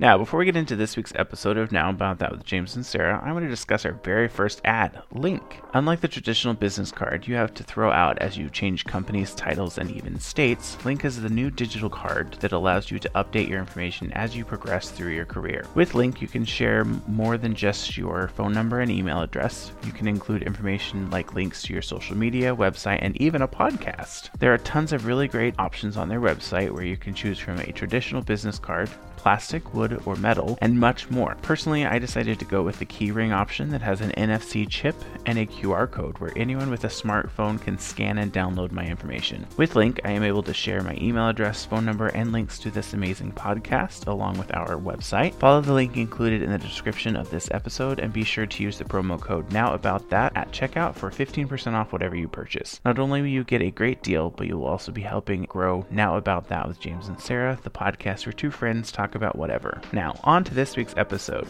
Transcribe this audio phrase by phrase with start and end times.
[0.00, 2.86] Now, before we get into this week's episode of Now About That with James and
[2.86, 5.42] Sarah, I want to discuss our very first ad, Linq.
[5.74, 9.76] Unlike the traditional business card you have to throw out as you change companies, titles,
[9.76, 13.58] and even states, Linq is the new digital card that allows you to update your
[13.58, 15.66] information as you progress through your career.
[15.74, 19.70] With Linq, you can share more than just your phone number and email address.
[19.84, 24.30] You can include information like links to your social media, website, and even a podcast.
[24.38, 27.58] There are tons of really great options on their website where you can choose from
[27.58, 28.88] a traditional business card,
[29.20, 31.36] plastic, wood, or metal, and much more.
[31.42, 35.38] Personally, I decided to go with the keyring option that has an NFC chip and
[35.38, 39.46] a QR code where anyone with a smartphone can scan and download my information.
[39.58, 42.70] With Linq, I am able to share my email address, phone number, and links to
[42.70, 45.34] this amazing podcast along with our website.
[45.34, 48.78] Follow the link included in the description of this episode and be sure to use
[48.78, 52.80] the promo code Now About That at checkout for 15% off whatever you purchase.
[52.86, 55.84] Not only will you get a great deal, but you will also be helping grow
[55.90, 59.80] Now About That with James and Sarah, the podcast where two friends talk about whatever.
[59.92, 61.48] Now, on to this week's episode.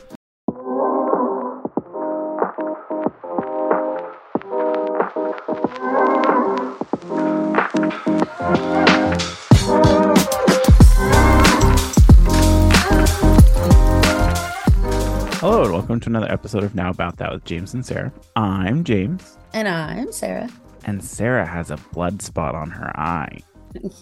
[15.43, 18.13] Hello, and welcome to another episode of Now About That with James and Sarah.
[18.37, 20.49] I'm James, And I'm Sarah.
[20.85, 23.41] and Sarah has a blood spot on her eye.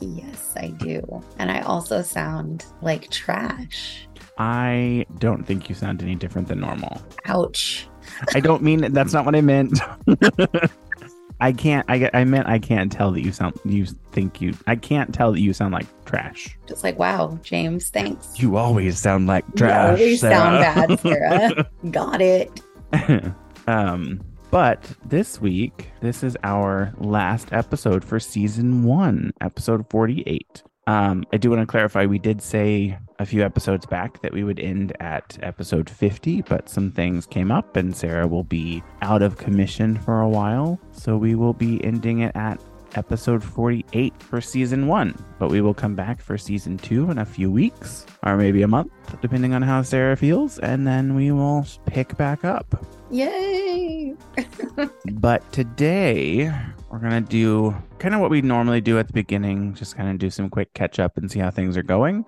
[0.00, 1.22] Yes, I do.
[1.38, 4.08] And I also sound like trash.
[4.38, 7.02] I don't think you sound any different than normal.
[7.26, 7.88] Ouch.
[8.34, 9.78] I don't mean that's not what I meant.
[11.40, 11.88] I can't.
[11.88, 13.58] I I meant I can't tell that you sound.
[13.64, 14.54] You think you.
[14.66, 16.58] I can't tell that you sound like trash.
[16.66, 18.40] Just like, wow, James, thanks.
[18.40, 19.98] You always sound like trash.
[19.98, 21.70] You always sound bad, Sarah.
[21.90, 22.60] Got it.
[23.68, 30.62] um, but this week, this is our last episode for season one, episode forty-eight.
[30.86, 32.06] Um, I do want to clarify.
[32.06, 36.70] We did say a few episodes back that we would end at episode 50, but
[36.70, 40.80] some things came up and Sarah will be out of commission for a while.
[40.92, 42.62] So we will be ending it at
[42.94, 45.14] episode 48 for season one.
[45.38, 48.68] But we will come back for season two in a few weeks or maybe a
[48.68, 50.58] month, depending on how Sarah feels.
[50.58, 52.84] And then we will pick back up.
[53.10, 54.14] Yay.
[55.12, 56.52] But today
[56.90, 60.18] we're gonna do kind of what we normally do at the beginning, just kind of
[60.18, 62.24] do some quick catch up and see how things are going.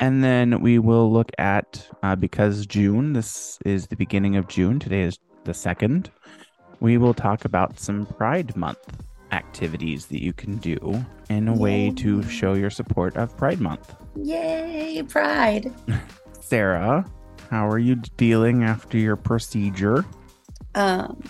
[0.00, 4.78] And then we will look at uh, because June, this is the beginning of June.
[4.78, 6.10] Today is the second.
[6.80, 8.78] We will talk about some Pride Month
[9.32, 13.94] activities that you can do in a way to show your support of Pride Month.
[14.16, 15.72] Yay, pride.
[16.40, 17.04] Sarah,
[17.50, 20.04] how are you feeling after your procedure?
[20.74, 21.22] Um,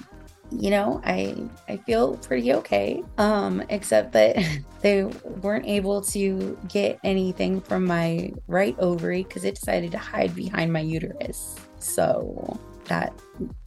[0.51, 1.37] you know, I
[1.69, 3.03] I feel pretty okay.
[3.19, 4.37] Um, except that
[4.81, 5.05] they
[5.43, 10.73] weren't able to get anything from my right ovary because it decided to hide behind
[10.73, 11.57] my uterus.
[11.79, 13.13] So that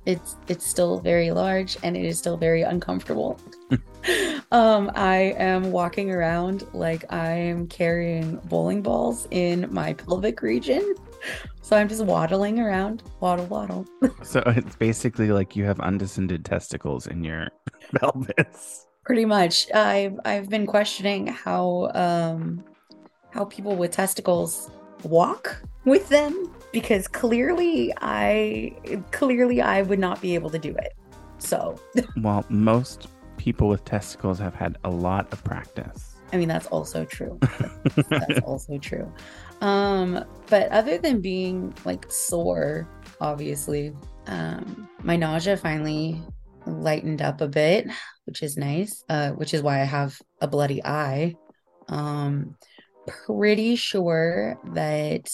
[0.06, 3.40] it's it's still very large and it is still very uncomfortable.
[4.52, 10.96] um, I am walking around like I am carrying bowling balls in my pelvic region.
[11.62, 13.86] So I'm just waddling around, waddle waddle.
[14.24, 17.50] So it's basically like you have undescended testicles in your
[17.96, 18.88] pelvis.
[19.04, 19.72] Pretty much.
[19.74, 22.64] I've I've been questioning how um
[23.32, 24.70] how people with testicles
[25.04, 28.76] walk with them because clearly I
[29.12, 30.94] clearly I would not be able to do it.
[31.40, 31.80] So,
[32.18, 33.08] Well, most
[33.42, 36.16] people with testicles have had a lot of practice.
[36.32, 37.40] I mean that's also true.
[38.10, 39.12] That's also true.
[39.62, 42.88] Um but other than being like sore,
[43.20, 43.94] obviously,
[44.28, 46.22] um my nausea finally
[46.68, 47.88] lightened up a bit,
[48.26, 49.04] which is nice.
[49.10, 51.36] Uh which is why I have a bloody eye.
[51.90, 52.56] Um
[53.08, 55.28] pretty sure that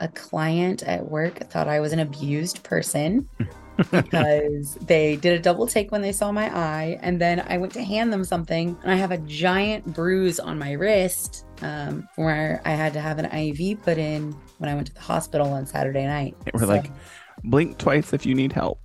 [0.00, 3.28] a client at work thought I was an abused person
[3.90, 7.72] because they did a double take when they saw my eye and then I went
[7.74, 12.60] to hand them something and I have a giant bruise on my wrist um, where
[12.64, 15.66] I had to have an IV put in when I went to the hospital on
[15.66, 16.36] Saturday night.
[16.52, 16.90] We're So- like,
[17.44, 18.80] blink twice if you need help.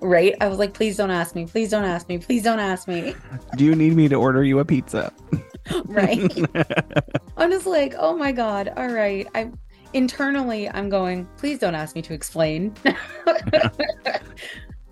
[0.00, 0.34] right?
[0.40, 1.46] I was like, please don't ask me.
[1.46, 2.18] Please don't ask me.
[2.18, 3.14] Please don't ask me.
[3.56, 5.12] Do you need me to order you a pizza?
[5.84, 6.20] right?
[7.36, 8.72] I'm just like, oh my god.
[8.76, 9.26] All right.
[9.34, 9.50] I
[9.92, 12.74] internally I'm going, please don't ask me to explain.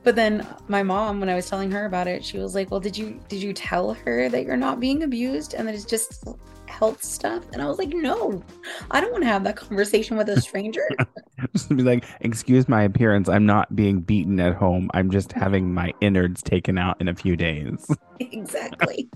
[0.02, 2.80] but then my mom, when I was telling her about it, she was like, Well,
[2.80, 6.24] did you did you tell her that you're not being abused and that it's just
[6.68, 7.44] health stuff?
[7.52, 8.42] And I was like, No,
[8.90, 10.86] I don't want to have that conversation with a stranger.
[11.52, 13.28] just be like, excuse my appearance.
[13.28, 14.90] I'm not being beaten at home.
[14.94, 17.86] I'm just having my innards taken out in a few days.
[18.20, 19.08] exactly.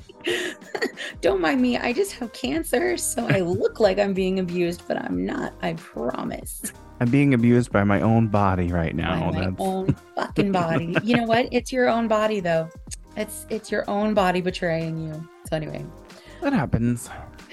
[1.20, 1.78] don't mind me.
[1.78, 5.54] I just have cancer, so I look like I'm being abused, but I'm not.
[5.62, 6.72] I promise.
[7.00, 9.30] I'm being abused by my own body right now.
[9.30, 10.96] By my That's own fucking body.
[11.02, 11.48] you know what?
[11.50, 12.68] It's your own body though.
[13.16, 15.28] It's it's your own body betraying you.
[15.48, 15.84] So anyway,
[16.40, 17.10] that happens.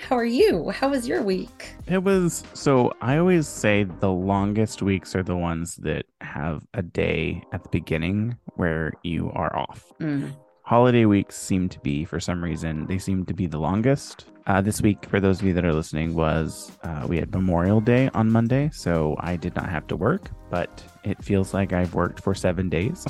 [0.07, 0.69] How are you?
[0.69, 1.74] How was your week?
[1.88, 6.81] It was so I always say the longest weeks are the ones that have a
[6.81, 9.92] day at the beginning where you are off.
[10.00, 14.25] Mm, Holiday weeks seem to be, for some reason, they seem to be the longest.
[14.47, 17.80] Uh, this week, for those of you that are listening, was uh, we had Memorial
[17.81, 21.94] Day on Monday, so I did not have to work, but it feels like I've
[21.94, 23.06] worked for seven days,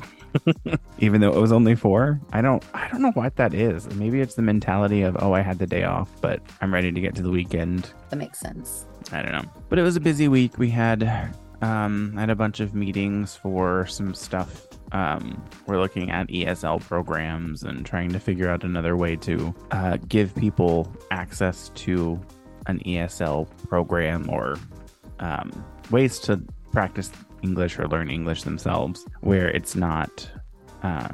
[0.99, 2.19] even though it was only four.
[2.33, 3.87] I don't, I don't know what that is.
[3.95, 6.99] Maybe it's the mentality of, oh, I had the day off, but I'm ready to
[6.99, 7.93] get to the weekend.
[8.09, 8.85] that makes sense.
[9.13, 9.45] I don't know.
[9.69, 10.57] But it was a busy week.
[10.57, 14.67] We had um had a bunch of meetings for some stuff.
[14.91, 19.97] Um we're looking at ESL programs and trying to figure out another way to uh,
[20.07, 22.19] give people access to
[22.68, 24.57] an ESL program or
[25.19, 26.41] um, ways to
[26.71, 30.30] practice English or learn English themselves where it's not
[30.83, 31.09] uh,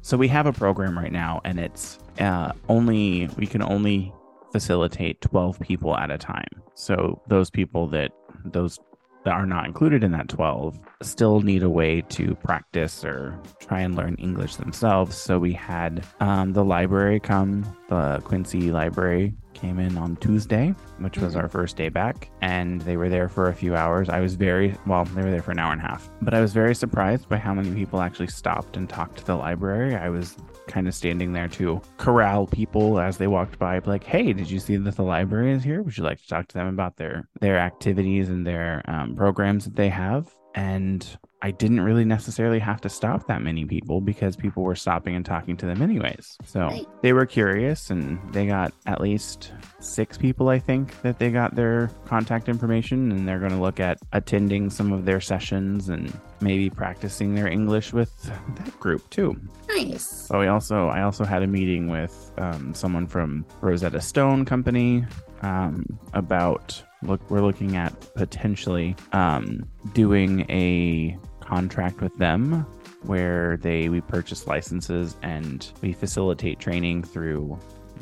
[0.00, 4.12] so we have a program right now and it's uh, only we can only
[4.52, 6.46] facilitate 12 people at a time.
[6.74, 8.12] So those people that
[8.44, 8.78] those
[9.24, 13.80] that are not included in that 12 still need a way to practice or try
[13.80, 15.16] and learn English themselves.
[15.16, 21.16] So we had um, the library come, the Quincy Library came in on Tuesday, which
[21.18, 21.42] was Mhm.
[21.42, 24.08] our first day back, and they were there for a few hours.
[24.08, 26.40] I was very well, they were there for an hour and a half, but I
[26.40, 29.94] was very surprised by how many people actually stopped and talked to the library.
[29.94, 30.36] I was
[30.66, 34.58] kind of standing there to corral people as they walked by, like, "Hey, did you
[34.58, 35.82] see that the library is here?
[35.82, 39.64] Would you like to talk to them about their their activities and their um, programs
[39.64, 41.06] that they have?" And
[41.44, 45.26] I didn't really necessarily have to stop that many people because people were stopping and
[45.26, 46.38] talking to them anyways.
[46.46, 46.86] So Right.
[47.02, 51.54] they were curious and they got at least six people, I think, that they got
[51.54, 56.10] their contact information and they're going to look at attending some of their sessions and
[56.40, 58.10] maybe practicing their English with
[58.56, 59.38] that group too.
[59.68, 60.06] Nice.
[60.06, 65.04] So we also I also had a meeting with um, someone from Rosetta Stone Company
[65.42, 71.18] um, about look we're looking at potentially um, doing a
[71.54, 72.66] contract with them
[73.02, 77.56] where they we purchase licenses and we facilitate training through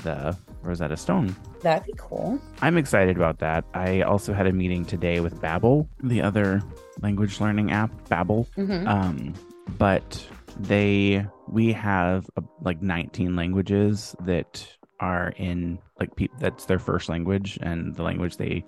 [0.05, 2.41] the Rosetta Stone That'd be cool.
[2.61, 3.65] I'm excited about that.
[3.75, 6.61] I also had a meeting today with Babbel, the other
[7.03, 8.47] language learning app, Babbel.
[8.55, 9.35] hmm Um,
[9.79, 10.27] but
[10.59, 14.67] they we have uh, like 19 languages that
[14.99, 18.65] are in like pe- that's their first language and the language they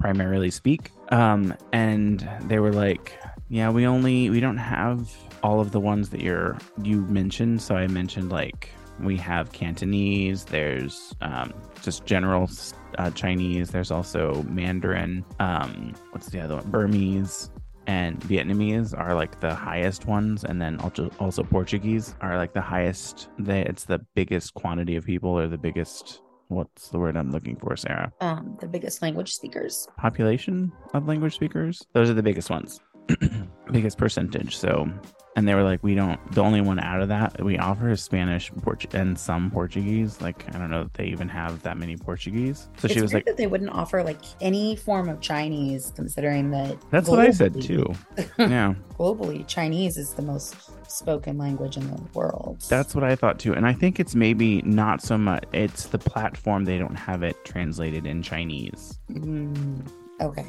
[0.00, 0.90] primarily speak.
[1.10, 3.16] Um, and they were like,
[3.52, 7.60] yeah, we only we don't have all of the ones that you're you mentioned.
[7.60, 10.46] So I mentioned like we have Cantonese.
[10.46, 11.52] There's um,
[11.82, 12.48] just general
[12.96, 13.68] uh, Chinese.
[13.68, 15.22] There's also Mandarin.
[15.38, 16.70] Um, what's the other one?
[16.70, 17.50] Burmese
[17.86, 22.62] and Vietnamese are like the highest ones, and then also also Portuguese are like the
[22.62, 23.28] highest.
[23.38, 26.22] They, it's the biggest quantity of people, or the biggest.
[26.48, 28.12] What's the word I'm looking for, Sarah?
[28.20, 29.88] Um, the biggest language speakers.
[29.98, 31.86] Population of language speakers.
[31.94, 32.78] Those are the biggest ones,
[33.72, 34.56] biggest percentage.
[34.56, 34.90] So,
[35.36, 36.20] and they were like, we don't.
[36.32, 40.20] The only one out of that we offer is Spanish, Port- and some Portuguese.
[40.20, 42.68] Like I don't know if they even have that many Portuguese.
[42.78, 46.50] So it's she was like, that they wouldn't offer like any form of Chinese, considering
[46.50, 47.92] that "That's what I said too."
[48.38, 48.74] yeah.
[48.98, 52.62] Globally, Chinese is the most spoken language in the world.
[52.68, 53.54] That's what I thought too.
[53.54, 57.42] And I think it's maybe not so much, it's the platform, they don't have it
[57.44, 58.98] translated in Chinese.
[59.10, 59.88] Mm,
[60.20, 60.46] okay.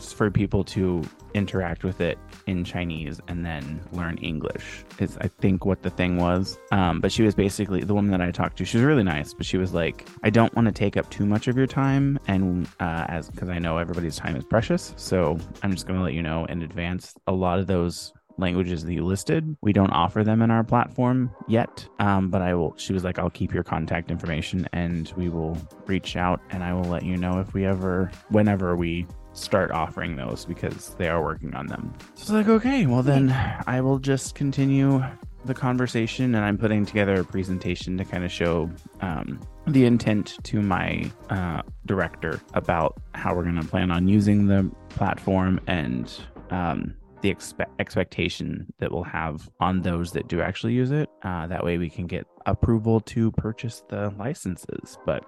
[0.00, 1.02] For people to
[1.34, 6.16] interact with it in Chinese and then learn English, is I think what the thing
[6.16, 6.58] was.
[6.70, 9.34] Um, but she was basically the woman that I talked to, she was really nice,
[9.34, 12.18] but she was like, I don't want to take up too much of your time.
[12.26, 14.94] And uh, as because I know everybody's time is precious.
[14.96, 18.84] So I'm just going to let you know in advance a lot of those languages
[18.84, 19.56] that you listed.
[19.60, 21.86] We don't offer them in our platform yet.
[21.98, 25.56] Um, but I will, she was like, I'll keep your contact information and we will
[25.86, 30.16] reach out and I will let you know if we ever, whenever we start offering
[30.16, 31.92] those because they are working on them.
[32.14, 33.30] So it's like, okay, well then
[33.66, 35.02] I will just continue
[35.44, 38.70] the conversation and I'm putting together a presentation to kind of show
[39.00, 44.46] um, the intent to my uh, director about how we're going to plan on using
[44.46, 46.12] the platform and
[46.50, 51.08] um, the expe- expectation that we'll have on those that do actually use it.
[51.22, 54.98] Uh, that way we can get approval to purchase the licenses.
[55.06, 55.24] But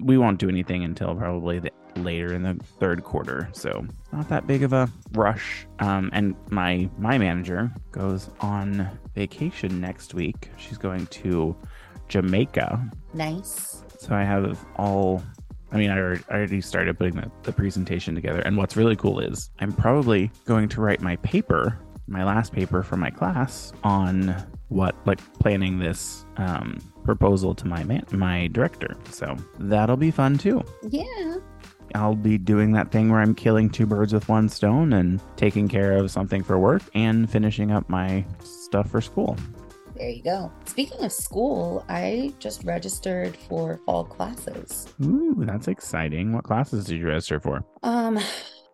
[0.00, 4.46] we won't do anything until probably the, later in the third quarter so not that
[4.46, 10.78] big of a rush um, and my my manager goes on vacation next week she's
[10.78, 11.54] going to
[12.08, 12.82] jamaica
[13.14, 13.82] Nice.
[13.98, 15.22] so i have all
[15.72, 18.40] I mean, I already, started putting the, the presentation together.
[18.40, 22.82] And what's really cool is I'm probably going to write my paper, my last paper
[22.82, 24.36] for my class on
[24.68, 28.96] what, like, planning this um, proposal to my man, my director.
[29.10, 30.62] So that'll be fun too.
[30.88, 31.36] Yeah.
[31.94, 35.68] I'll be doing that thing where I'm killing two birds with one stone and taking
[35.68, 39.36] care of something for work and finishing up my stuff for school.
[39.96, 40.50] There you go.
[40.64, 44.88] Speaking of school, I just registered for fall classes.
[45.04, 46.32] Ooh, that's exciting.
[46.32, 47.62] What classes did you register for?
[47.82, 48.18] Um,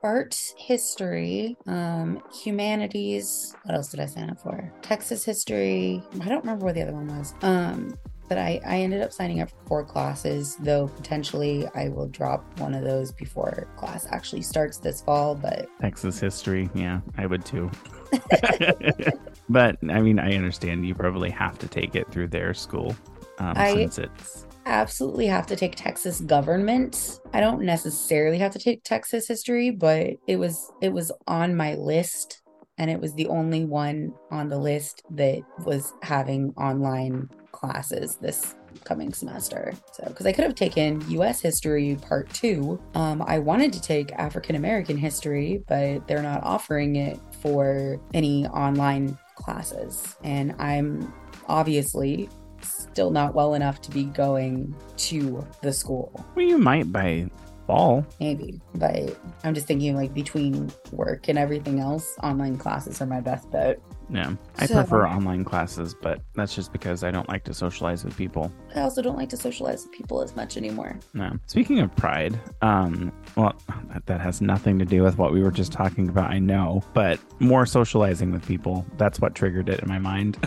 [0.03, 3.55] art history, um, humanities.
[3.65, 4.73] What else did I sign up for?
[4.81, 6.03] Texas history.
[6.21, 7.35] I don't remember what the other one was.
[7.43, 12.09] Um, but I, I ended up signing up for four classes, though potentially I will
[12.09, 15.35] drop one of those before class actually starts this fall.
[15.35, 17.71] But Texas history, yeah, I would too.
[19.49, 22.95] but I mean, I understand you probably have to take it through their school
[23.39, 27.21] um, I- since it's absolutely have to take Texas government.
[27.33, 31.75] I don't necessarily have to take Texas history, but it was it was on my
[31.75, 32.43] list
[32.79, 37.29] and it was the only one on the list that was having online
[37.59, 39.73] classes this coming semester.
[39.93, 42.81] So because I could have taken US history part 2.
[42.95, 48.47] Um I wanted to take African American history, but they're not offering it for any
[48.47, 50.17] online classes.
[50.23, 51.13] And I'm
[51.49, 52.29] obviously
[52.61, 56.13] still not well enough to be going to the school.
[56.35, 57.29] well, you might by
[57.67, 58.05] fall.
[58.19, 63.21] Maybe, but I'm just thinking like between work and everything else, online classes are my
[63.21, 63.79] best bet.
[64.11, 68.05] Yeah, I So- prefer online classes, but that's just because I don't like to socialize
[68.05, 68.51] with people.
[68.75, 70.97] I also don't like to socialize with people as much anymore.
[71.13, 71.33] No.
[71.47, 73.55] Speaking of pride, um, well,
[73.93, 76.31] that, that has nothing to do with what we were just talking about.
[76.31, 78.87] I know, but more socializing with people.
[78.97, 80.39] That's what triggered it in my mind.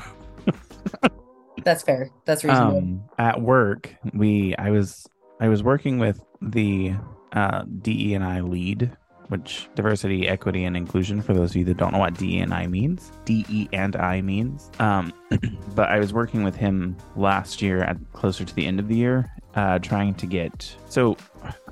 [1.63, 2.09] That's fair.
[2.25, 2.77] That's reasonable.
[2.79, 5.05] um, at work, we I was
[5.39, 6.93] I was working with the
[7.33, 8.91] uh, DE and I lead,
[9.31, 11.21] which diversity, equity, and inclusion.
[11.21, 14.21] For those of you that don't know what DE and I means, DE and I
[14.21, 14.69] means.
[14.79, 15.13] Um,
[15.75, 18.95] but I was working with him last year at closer to the end of the
[18.95, 21.15] year, uh, trying to get so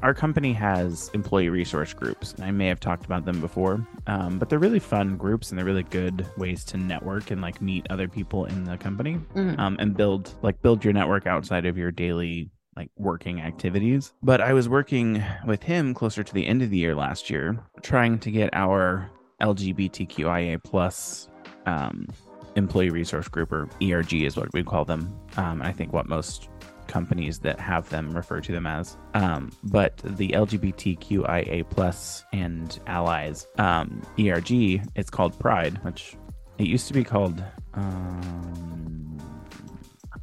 [0.01, 2.33] our company has employee resource groups.
[2.41, 5.65] I may have talked about them before, um, but they're really fun groups and they're
[5.65, 9.59] really good ways to network and like meet other people in the company Mhm.
[9.59, 12.49] um, and build like build your network outside of your daily
[12.79, 14.13] like working activities.
[14.23, 17.59] But I was working with him closer to the end of the year last year,
[17.81, 21.27] trying to get our LGBTQIA plus
[21.65, 22.07] um,
[22.55, 25.13] employee resource group or ERG is what we call them.
[25.35, 26.47] Um, I think what most
[26.87, 28.97] companies that have them refer to them as.
[29.13, 36.15] Um, but the LGBTQIA plus and allies um, ERG, it's called Pride, which
[36.57, 37.43] it used to be called.
[37.73, 39.08] Um,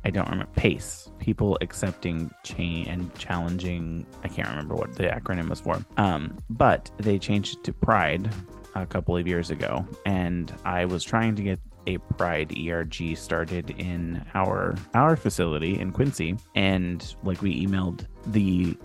[0.07, 1.11] I don't remember PACE.
[1.19, 4.07] People accepting change and challenging.
[4.23, 5.85] I can't remember what the acronym was for.
[5.97, 8.31] Um, but they changed it to Pride
[8.77, 11.59] a couple of years ago, and I was trying to get
[11.89, 18.79] a Pride ERG started in our our facility in Quincy, and like we emailed the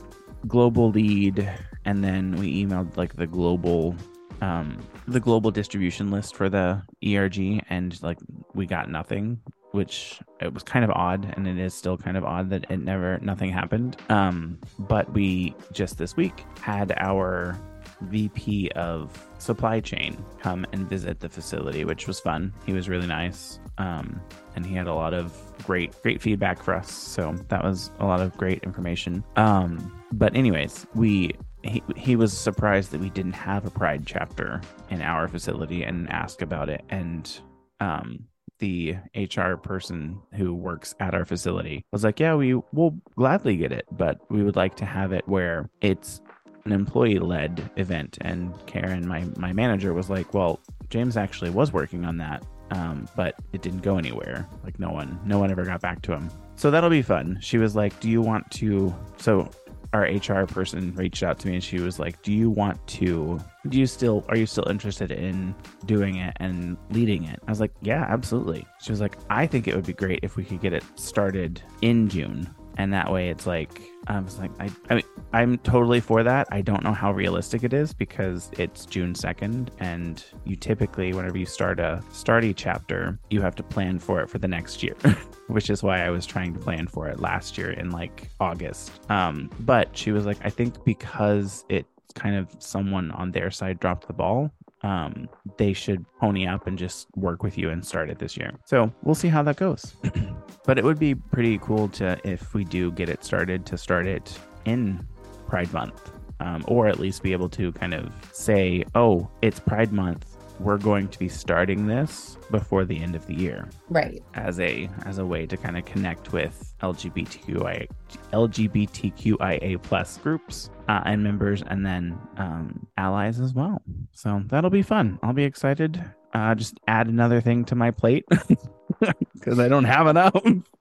[0.47, 1.47] global lead,
[1.85, 3.95] and then we emailed like the global
[4.41, 8.17] um the global distribution list for the ERG, and like
[8.55, 9.39] we got nothing
[9.71, 12.77] which it was kind of odd and it is still kind of odd that it
[12.77, 13.97] never nothing happened.
[14.09, 17.57] Um but we just this week had our
[18.01, 22.53] vp of supply chain come and visit the facility which was fun.
[22.65, 24.19] He was really nice um
[24.55, 26.91] and he had a lot of great great feedback for us.
[26.91, 29.23] So that was a lot of great information.
[29.35, 31.31] Um but anyways we
[31.63, 36.09] he, he was surprised that we didn't have a pride chapter in our facility and
[36.09, 36.83] asked about it.
[36.89, 37.39] And
[37.79, 38.25] um
[38.61, 43.71] the HR person who works at our facility was like, "Yeah, we will gladly get
[43.71, 46.21] it, but we would like to have it where it's
[46.65, 52.05] an employee-led event." And Karen, my my manager, was like, "Well, James actually was working
[52.05, 54.47] on that, um, but it didn't go anywhere.
[54.63, 56.29] Like no one, no one ever got back to him.
[56.55, 59.49] So that'll be fun." She was like, "Do you want to?" So
[59.93, 63.39] our HR person reached out to me and she was like, "Do you want to?
[63.67, 65.53] Do you still are you still interested in
[65.85, 69.67] doing it and leading it?" I was like, "Yeah, absolutely." She was like, "I think
[69.67, 72.49] it would be great if we could get it started in June."
[72.81, 76.47] And that way it's like I was like I I mean I'm totally for that.
[76.51, 81.37] I don't know how realistic it is because it's June 2nd and you typically whenever
[81.37, 84.95] you start a starty chapter, you have to plan for it for the next year.
[85.47, 88.91] which is why I was trying to plan for it last year in like August.
[89.11, 93.79] Um, but she was like, I think because it's kind of someone on their side
[93.79, 94.51] dropped the ball,
[94.83, 98.53] um, they should pony up and just work with you and start it this year.
[98.65, 99.93] So we'll see how that goes.
[100.65, 104.07] but it would be pretty cool to, if we do get it started, to start
[104.07, 105.05] it in
[105.47, 109.91] Pride Month, um, or at least be able to kind of say, "Oh, it's Pride
[109.91, 110.30] Month.
[110.63, 114.21] We're going to be starting this before the end of the year." Right.
[114.33, 117.87] As a as a way to kind of connect with LGBTQI
[118.33, 123.81] LGBTQIA plus groups uh, and members, and then um, allies as well.
[124.11, 125.19] So that'll be fun.
[125.23, 126.03] I'll be excited.
[126.33, 128.25] Uh, just add another thing to my plate
[129.33, 130.35] because I don't have enough.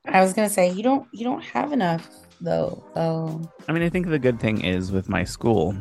[0.07, 2.09] I was gonna say you don't you don't have enough
[2.41, 2.83] though.
[2.95, 5.75] So I mean, I think the good thing is with my school,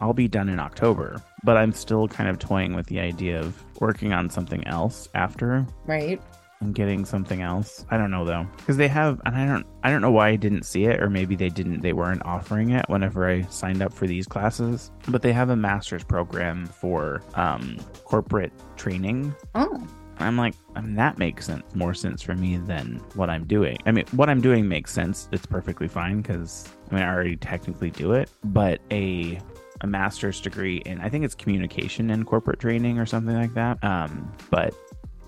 [0.00, 3.62] I'll be done in October, but I'm still kind of toying with the idea of
[3.80, 6.20] working on something else after right.
[6.60, 7.86] and getting something else.
[7.90, 10.36] I don't know though, because they have, and I don't, I don't know why I
[10.36, 13.92] didn't see it, or maybe they didn't, they weren't offering it whenever I signed up
[13.92, 14.90] for these classes.
[15.08, 19.34] But they have a master's program for um, corporate training.
[19.54, 19.86] Oh.
[20.18, 23.78] I'm like, I mean, that makes sense, more sense for me than what I'm doing.
[23.86, 25.30] I mean, what I'm doing makes sense.
[25.32, 28.28] It's perfectly fine because I mean, I already technically do it.
[28.44, 29.40] But a
[29.80, 33.82] a master's degree in, I think it's communication and corporate training or something like that.
[33.82, 34.74] Um, but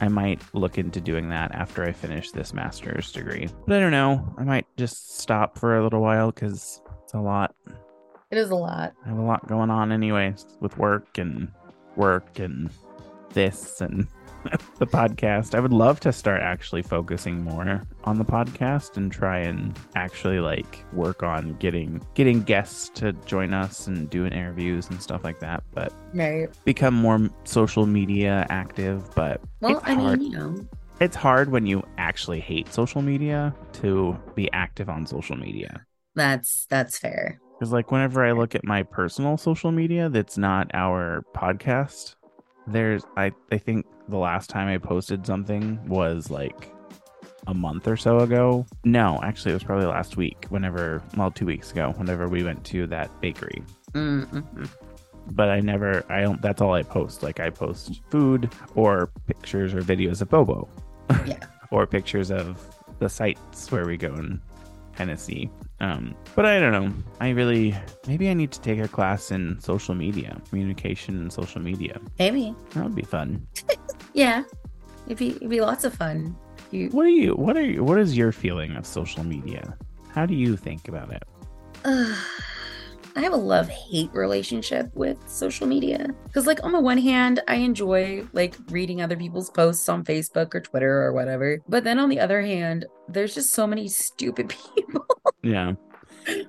[0.00, 3.48] I might look into doing that after I finish this master's degree.
[3.66, 4.34] But I don't know.
[4.36, 7.54] I might just stop for a little while because it's a lot.
[8.30, 8.94] It is a lot.
[9.04, 11.52] I have a lot going on anyway with work and
[11.96, 12.70] work and
[13.32, 14.08] this and
[14.78, 15.54] the podcast.
[15.54, 20.40] I would love to start actually focusing more on the podcast and try and actually
[20.40, 25.40] like work on getting getting guests to join us and doing interviews and stuff like
[25.40, 25.62] that.
[25.72, 26.48] But Right.
[26.64, 29.14] become more social media active.
[29.14, 30.20] But Well, I hard.
[30.20, 30.66] mean, you know,
[31.00, 35.84] It's hard when you actually hate social media to be active on social media.
[36.14, 37.40] that's that's fair.
[37.58, 42.16] Because like whenever I look at my personal social media that's not our podcast,
[42.66, 46.68] there's I I think the last time I posted something was like
[47.46, 48.66] a month or so ago.
[48.84, 52.64] No, actually it was probably last week, whenever well, two weeks ago, whenever we went
[52.66, 53.62] to that bakery.
[53.92, 54.68] Mm-mm.
[55.32, 57.22] But I never I don't that's all I post.
[57.22, 60.68] Like I post food or pictures or videos of Bobo.
[61.26, 61.38] Yeah.
[61.70, 62.60] or pictures of
[62.98, 64.40] the sites where we go in
[64.94, 65.50] kind of see.
[65.82, 66.94] Um, but I don't know.
[67.20, 71.60] I really maybe I need to take a class in social media, communication and social
[71.60, 72.00] media.
[72.20, 72.54] Maybe.
[72.70, 73.46] That would be fun.
[74.14, 74.44] Yeah.
[75.06, 76.36] It'd be it'd be lots of fun.
[76.70, 77.34] You What are you?
[77.34, 77.82] What are you?
[77.82, 79.74] What is your feeling of social media?
[80.10, 81.24] How do you think about it?
[83.14, 86.08] I have a love hate relationship with social media.
[86.24, 90.54] Because, like, on the one hand, I enjoy like reading other people's posts on Facebook
[90.54, 91.60] or Twitter or whatever.
[91.68, 95.06] But then on the other hand, there's just so many stupid people.
[95.42, 95.74] Yeah,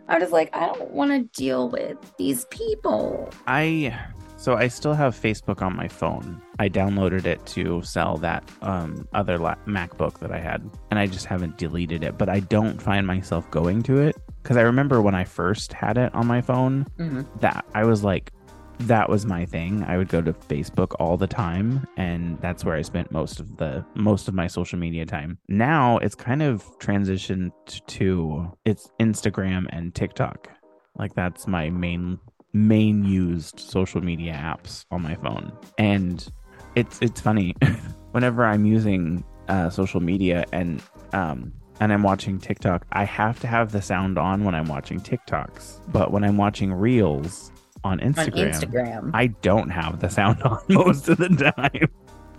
[0.07, 3.29] I'm just like, I don't want to deal with these people.
[3.47, 3.97] I.
[4.37, 6.41] So I still have Facebook on my phone.
[6.59, 11.07] I downloaded it to sell that um, other la- MacBook that I had, and I
[11.07, 12.17] just haven't deleted it.
[12.17, 15.97] But I don't find myself going to it because I remember when I first had
[15.97, 17.25] it on my phone, Mhm.
[17.39, 18.31] that I was like,
[18.79, 19.83] that was my thing.
[19.87, 23.57] I would go to Facebook all the time, and that's where I spent most of
[23.57, 25.37] the most of my social media time.
[25.47, 27.51] Now it's kind of transitioned
[27.87, 30.49] to it's Instagram and TikTok.
[30.97, 32.19] Like that's my main
[32.51, 35.51] main used social media apps on my phone.
[35.77, 36.27] And
[36.75, 37.55] it's it's funny
[38.11, 40.81] whenever I'm using uh, social media and
[41.13, 44.99] um and I'm watching TikTok, I have to have the sound on when I'm watching
[44.99, 45.79] TikToks.
[45.91, 47.51] But when I'm watching Reels
[47.83, 49.11] on On Instagram, Instagram.
[49.13, 51.89] I don't have the sound on most of the time.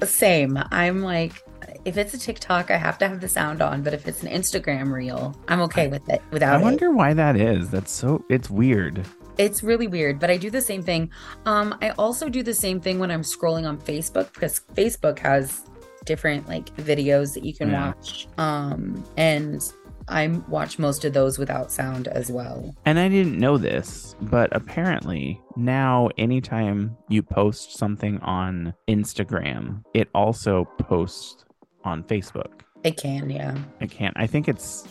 [0.03, 0.59] Same.
[0.71, 1.43] I'm like,
[1.85, 3.83] if it's a TikTok, I have to have the sound on.
[3.83, 6.57] But if it's an Instagram reel, I'm okay with it without it.
[6.57, 6.63] I it.
[6.63, 7.71] wonder why that is.
[7.71, 9.07] That's so it's weird.
[9.37, 11.11] It's really weird, but I do the same thing.
[11.45, 15.65] Um, I also do the same thing when I'm scrolling on Facebook because Facebook has
[16.05, 17.89] different like videos that you can Yeah.
[17.89, 18.29] watch.
[18.39, 19.63] Um, and
[20.09, 22.75] I watch most of those without sound as well.
[22.85, 30.09] And I didn't know this, but apparently now anytime you post something on Instagram, it
[30.15, 31.45] also posts
[31.85, 32.61] on Facebook.
[32.83, 33.57] It can, yeah.
[33.81, 34.13] It can't.
[34.17, 34.87] I think it's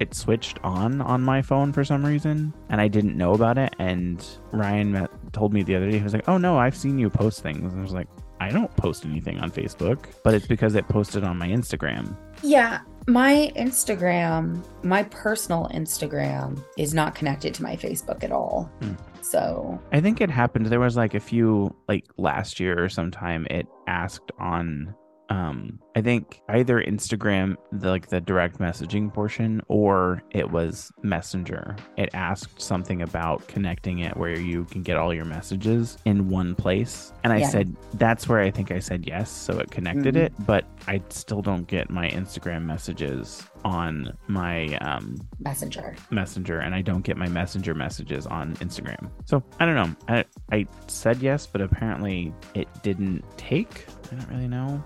[0.00, 3.72] it switched on on my phone for some reason, and I didn't know about it.
[3.78, 6.98] And Ryan met, told me the other day, he was like, "Oh no, I've seen
[6.98, 8.08] you post things." And I was like,
[8.40, 12.80] "I don't post anything on Facebook, but it's because it posted on my Instagram." Yeah.
[13.08, 18.70] My Instagram, my personal Instagram, is not connected to my Facebook at all.
[18.82, 18.94] Hmm.
[19.22, 20.66] So I think it happened.
[20.66, 23.46] There was like a few like last year or sometime.
[23.50, 24.94] It asked on
[25.28, 31.74] um I think either Instagram the like the direct messaging portion or it was Messenger.
[31.96, 36.54] It asked something about connecting it where you can get all your messages in one
[36.54, 37.12] place.
[37.24, 37.48] And I Yeah.
[37.48, 40.18] said that's where I think I said yes, so it connected Mhm.
[40.26, 45.96] it, but I still don't get my Instagram messages on my um Messenger.
[46.10, 50.24] messenger and i don't get my messenger messages on instagram so i don't know i,
[50.52, 54.80] I said yes but apparently it didn't take i don't really know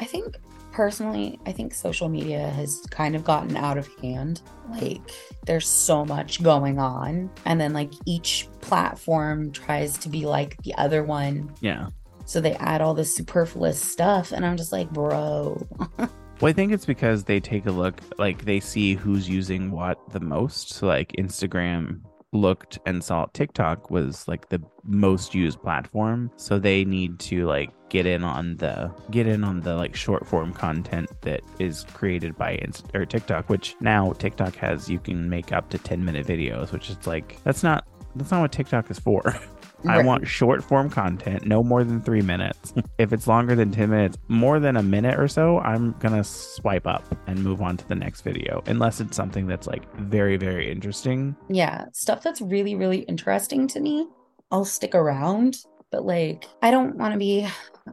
[0.00, 0.36] I think
[0.72, 4.42] personally, I think social media has kind of gotten out of hand.
[4.70, 5.10] Like,
[5.46, 7.30] there's so much going on.
[7.44, 11.52] And then, like, each platform tries to be like the other one.
[11.60, 11.88] yeah
[12.26, 14.32] So they add all this superfluous stuff.
[14.32, 15.66] And I'm just like, bro.
[16.40, 19.98] well i think it's because they take a look like they see who's using what
[20.10, 22.00] the most so like instagram
[22.32, 27.70] looked and saw tiktok was like the most used platform so they need to like
[27.88, 32.36] get in on the get in on the like short form content that is created
[32.36, 36.26] by Inst- or tiktok which now tiktok has you can make up to 10 minute
[36.26, 39.34] videos which is like that's not that's not what tiktok is for
[39.86, 42.72] I want short form content, no more than three minutes.
[42.98, 46.24] if it's longer than 10 minutes, more than a minute or so, I'm going to
[46.24, 50.36] swipe up and move on to the next video, unless it's something that's like very,
[50.36, 51.36] very interesting.
[51.48, 51.86] Yeah.
[51.92, 54.08] Stuff that's really, really interesting to me,
[54.50, 55.58] I'll stick around.
[55.90, 57.46] But like, I don't want to be,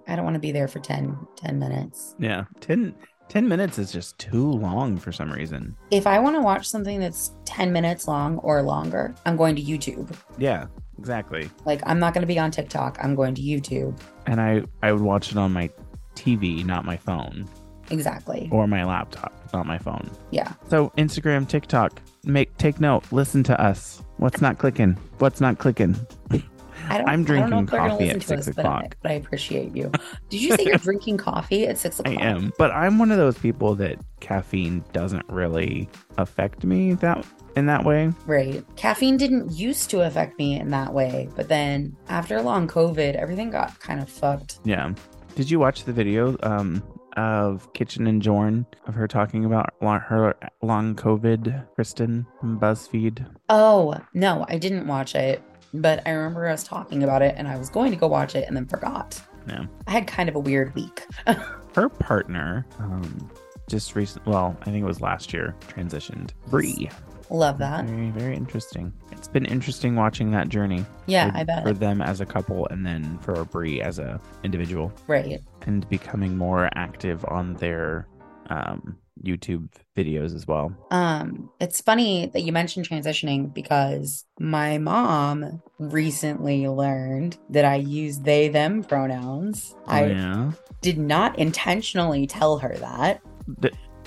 [0.08, 2.15] I don't want to be there for 10, 10 minutes.
[2.19, 2.45] Yeah.
[2.62, 2.95] 10,
[3.29, 5.75] 10 minutes is just too long for some reason.
[5.91, 9.62] If I want to watch something that's 10 minutes long or longer, I'm going to
[9.62, 10.15] YouTube.
[10.38, 10.67] Yeah,
[10.99, 11.49] exactly.
[11.65, 12.97] Like, I'm not going to be on TikTok.
[13.01, 13.99] I'm going to YouTube.
[14.27, 15.69] And I, I would watch it on my
[16.15, 17.47] TV, not my phone,
[17.91, 18.47] Exactly.
[18.51, 20.10] or my laptop, not my phone.
[20.31, 20.53] Yeah.
[20.69, 23.03] So Instagram, TikTok, make take note.
[23.12, 24.01] Listen to us.
[24.17, 24.93] What's not clicking?
[25.19, 25.95] What's not clicking?
[26.89, 28.98] I don't, I'm I don't know drinking if coffee at six us, but I- o'clock.
[29.02, 29.91] But I, appreciate you.
[30.30, 32.17] Did you say you're drinking coffee at six o'clock?
[32.17, 37.26] I am, but I'm one of those people that caffeine doesn't really affect me that
[37.56, 38.12] in that way.
[38.26, 38.63] Right.
[38.76, 43.50] Caffeine didn't used to affect me in that way, but then after long COVID, everything
[43.50, 44.60] got kind of fucked.
[44.63, 44.93] Yeah.
[45.36, 46.84] Did you watch the video um
[47.17, 53.26] of Kitchen and Jorn of her talking about long, her long COVID, Kristen from BuzzFeed?
[53.48, 55.41] Oh, no, I didn't watch it,
[55.81, 58.47] but I remember us talking about it and I was going to go watch it
[58.47, 59.21] and then forgot.
[59.47, 59.65] Yeah.
[59.88, 61.05] I had kind of a weird week.
[61.75, 63.29] Her partner, um,
[63.69, 64.25] just recent.
[64.25, 65.55] Well, I think it was last year.
[65.67, 66.31] Transitioned.
[66.47, 66.89] Bree.
[67.29, 67.85] Love that.
[67.85, 68.93] Very, very interesting.
[69.11, 70.85] It's been interesting watching that journey.
[71.07, 71.63] Yeah, for, I bet.
[71.63, 74.93] for them as a couple, and then for Bree as a individual.
[75.07, 75.41] Right.
[75.63, 78.07] and becoming more active on their
[78.51, 80.75] um, YouTube videos as well.
[80.91, 88.19] Um, it's funny that you mentioned transitioning because my mom recently learned that I use
[88.19, 89.75] they them pronouns.
[89.88, 90.51] I oh, yeah.
[90.82, 93.21] did not intentionally tell her that.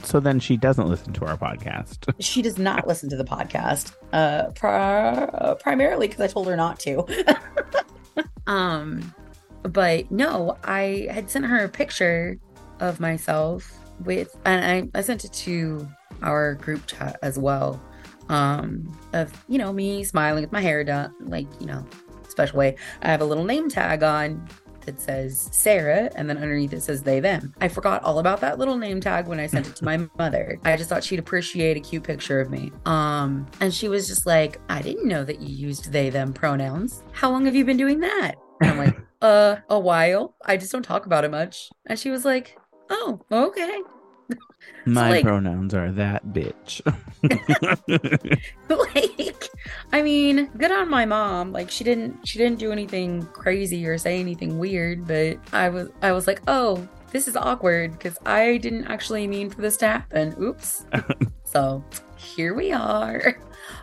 [0.03, 2.13] So then she doesn't listen to our podcast.
[2.21, 6.57] She does not listen to the podcast, uh, pri- uh primarily because I told her
[6.57, 7.05] not to.
[8.47, 9.15] um,
[9.63, 12.39] but no, I had sent her a picture
[12.81, 15.89] of myself with, and I, I sent it to
[16.23, 17.81] our group chat as well.
[18.29, 21.85] Um, of you know me smiling with my hair done, like you know,
[22.29, 22.77] special way.
[23.03, 24.47] I have a little name tag on
[24.89, 27.55] that says Sarah, and then underneath it says they them.
[27.61, 30.59] I forgot all about that little name tag when I sent it to my mother.
[30.65, 32.73] I just thought she'd appreciate a cute picture of me.
[32.87, 37.03] Um, and she was just like, I didn't know that you used they them pronouns.
[37.13, 38.37] How long have you been doing that?
[38.63, 40.35] And I'm like, uh, a while.
[40.47, 41.71] I just don't talk about it much.
[41.87, 42.59] And she was like,
[42.91, 43.81] Oh, okay.
[44.87, 46.81] My like- pronouns are that bitch.
[48.69, 49.49] like
[49.93, 51.53] i mean good on my mom.
[51.53, 55.89] Like she didn't she didn't do anything crazy or say anything weird but i was
[56.03, 59.87] i was like oh this is awkward because i didn't actually mean for this to
[59.87, 60.35] happen.
[60.41, 60.85] Oops.
[61.45, 61.83] So
[62.17, 63.39] here we are.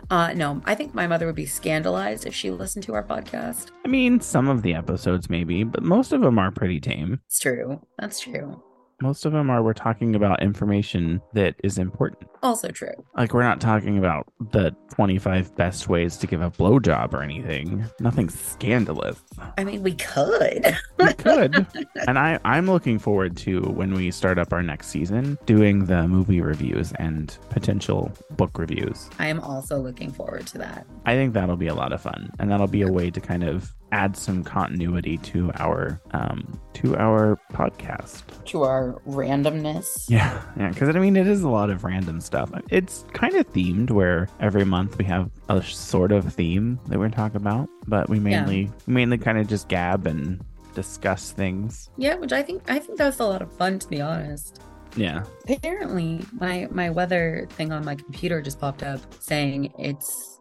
[0.08, 3.72] Uh no i think my mother would be scandalized if she listened to our podcast.
[3.84, 7.20] I mean, some of the episodes maybe, but most of them are pretty tame.
[7.26, 7.84] it's true.
[7.98, 8.62] That's true
[9.02, 12.28] Most of them are we're talking about information that is important.
[12.42, 17.12] also true Like we're not talking about the 25 best ways to give a blowjob
[17.12, 17.84] or anything.
[18.00, 19.20] Nothing scandalous.
[19.58, 21.66] i mean we could We could.
[22.08, 26.08] and I, I'm looking forward to when we start up our next season doing the
[26.08, 29.10] movie reviews and potential book reviews.
[29.18, 32.30] i am also looking forward to that I think that'll be a lot of fun,
[32.38, 36.94] and that'll be a way to kind of add some continuity to our um to
[36.96, 38.22] our podcast.
[38.44, 42.50] to our randomness Yeah, yeah, because I mean it is a lot of random stuff.
[42.70, 47.08] It's kind of themed where every month we have a sort of theme that we're
[47.08, 51.88] talking about, but we mainly we mainly kind of just gab and discuss things.
[51.96, 54.60] Yeah, which I think I think that's a lot of fun to be honest.
[54.94, 55.24] Yeah.
[55.48, 60.40] Apparently, my my weather thing on my computer just popped up saying it's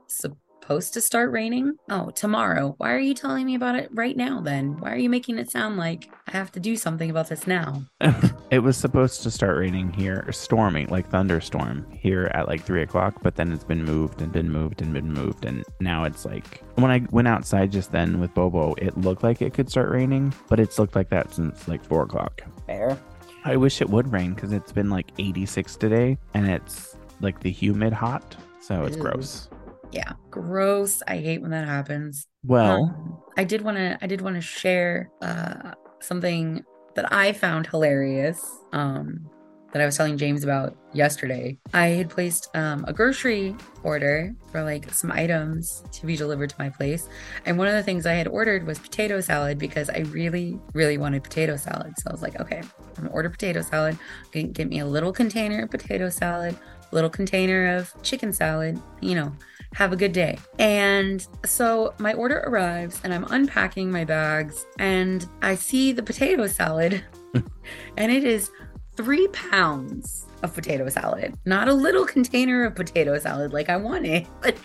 [0.66, 1.78] supposed to start raining.
[1.92, 2.74] Oh, tomorrow.
[2.80, 4.80] Why are you telling me about it right now then?
[4.80, 7.84] Why are you making it sound like I have to do something about this now?
[8.50, 13.22] it was supposed to start raining here, storming, like thunderstorm here at like three o'clock,
[13.22, 15.46] but then it's been moved and been moved and been moved.
[15.46, 19.44] And now it's like when I went outside just then with Bobo, it looked like
[19.44, 22.42] it could start raining, but it's looked like that since like four o'clock.
[22.66, 22.98] Fair.
[23.44, 27.52] I wish it would rain because it's been like 86 today and it's like the
[27.52, 28.36] humid hot.
[28.62, 29.04] So it's Ew.
[29.04, 29.48] gross.
[29.96, 31.02] Yeah, gross.
[31.08, 32.28] I hate when that happens.
[32.44, 36.64] Well, Um, I did want to I did want to share uh something
[36.96, 38.40] that I found hilarious
[38.74, 39.30] um
[39.72, 41.58] that I was telling James about yesterday.
[41.74, 46.56] I had placed um a grocery order for like some items to be delivered to
[46.60, 47.08] my place.
[47.46, 50.98] And one of the things I had ordered was potato salad because I really really
[50.98, 51.94] wanted potato salad.
[52.00, 53.98] So I was like, okay, I'm going to order potato salad.
[54.34, 56.58] Get, get me a little container of potato salad,
[56.92, 59.32] little container of chicken salad, you know,
[59.76, 60.38] have a good day.
[60.58, 66.48] And so my order arrives and I'm unpacking my bags and I see the potato
[66.48, 67.04] salad
[67.98, 68.52] and it is
[68.96, 74.26] three pounds of potato salad, not a little container of potato salad like I wanted,
[74.42, 74.56] but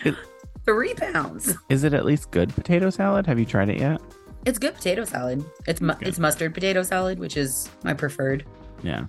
[0.65, 1.57] three pounds.
[1.69, 3.27] is it at least good potato salad?
[3.27, 4.01] Have you tried it yet?
[4.47, 5.45] It's good potato salad.
[5.67, 8.47] It's mu- it's mustard potato salad, which is my preferred.
[8.85, 9.07] Yeah.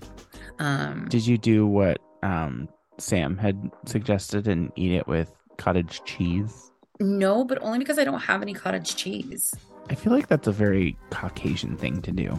[0.58, 5.32] Um, Did you do what um, Sam had suggested and eat it with
[5.66, 6.54] cottage cheese?
[7.00, 9.54] no, but only because I don't have any cottage cheese.
[9.90, 12.30] I feel like that's a very Caucasian thing to do.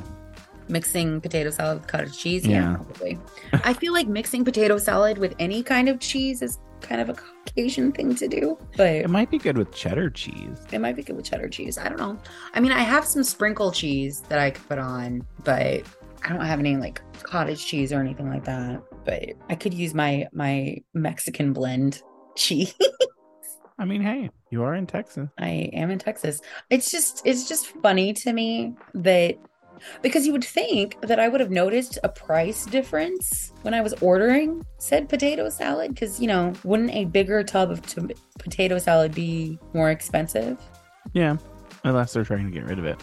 [0.68, 2.46] mixing potato salad with cottage cheese.
[2.46, 2.70] Yeah.
[2.70, 3.18] Yeah, probably.
[3.64, 7.14] I feel like mixing potato salad with any kind of cheese is kind of a
[7.14, 10.58] Caucasian thing to do, but It might be good with cheddar cheese.
[10.72, 11.76] it might be good with cheddar cheese.
[11.78, 12.16] I don't know.
[12.54, 15.82] I mean, I have some sprinkle cheese that I could put on, but
[16.24, 18.80] I don't have any like cottage cheese or anything like that.
[19.04, 22.02] But I could use my my Mexican blend
[22.36, 22.74] cheese.
[23.78, 25.28] I mean, hey, you are in Texas.
[25.38, 26.40] I am in Texas.
[26.70, 29.38] It's just it's just funny to me that
[30.02, 33.94] because you would think that I would have noticed a price difference when I was
[33.94, 39.14] ordering said potato salad because you know wouldn't a bigger tub of tom- potato salad
[39.14, 40.58] be more expensive?
[41.12, 41.36] Yeah.
[41.84, 43.00] Unless they're trying to get rid of it.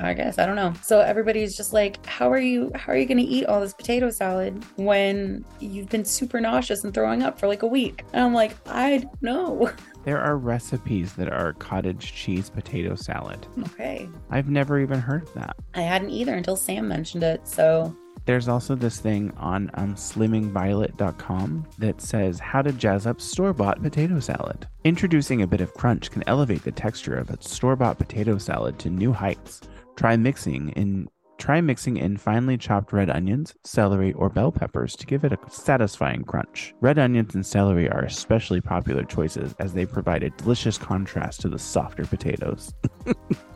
[0.00, 0.72] I guess I don't know.
[0.82, 2.70] So everybody's just like, how are you?
[2.74, 6.84] How are you going to eat all this potato salad when you've been super nauseous
[6.84, 8.04] and throwing up for like a week?
[8.12, 9.70] And I'm like, I don't know.
[10.04, 13.46] There are recipes that are cottage cheese potato salad.
[13.64, 15.54] okay, I've never even heard of that.
[15.74, 17.46] I hadn't either until Sam mentioned it.
[17.46, 23.52] So There's also this thing on um, slimmingviolet.com that says how to jazz up store
[23.52, 24.66] bought potato salad.
[24.84, 28.78] Introducing a bit of crunch can elevate the texture of a store bought potato salad
[28.78, 29.60] to new heights.
[29.98, 31.08] Try mixing in.
[31.38, 35.38] Try mixing in finely chopped red onions, celery, or bell peppers to give it a
[35.50, 36.72] satisfying crunch.
[36.80, 41.48] Red onions and celery are especially popular choices as they provide a delicious contrast to
[41.48, 42.72] the softer potatoes.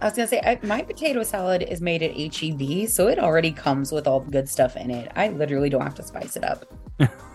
[0.01, 3.53] I was gonna say I, my potato salad is made at HEB, so it already
[3.53, 5.13] comes with all the good stuff in it.
[5.15, 6.67] I literally don't have to spice it up.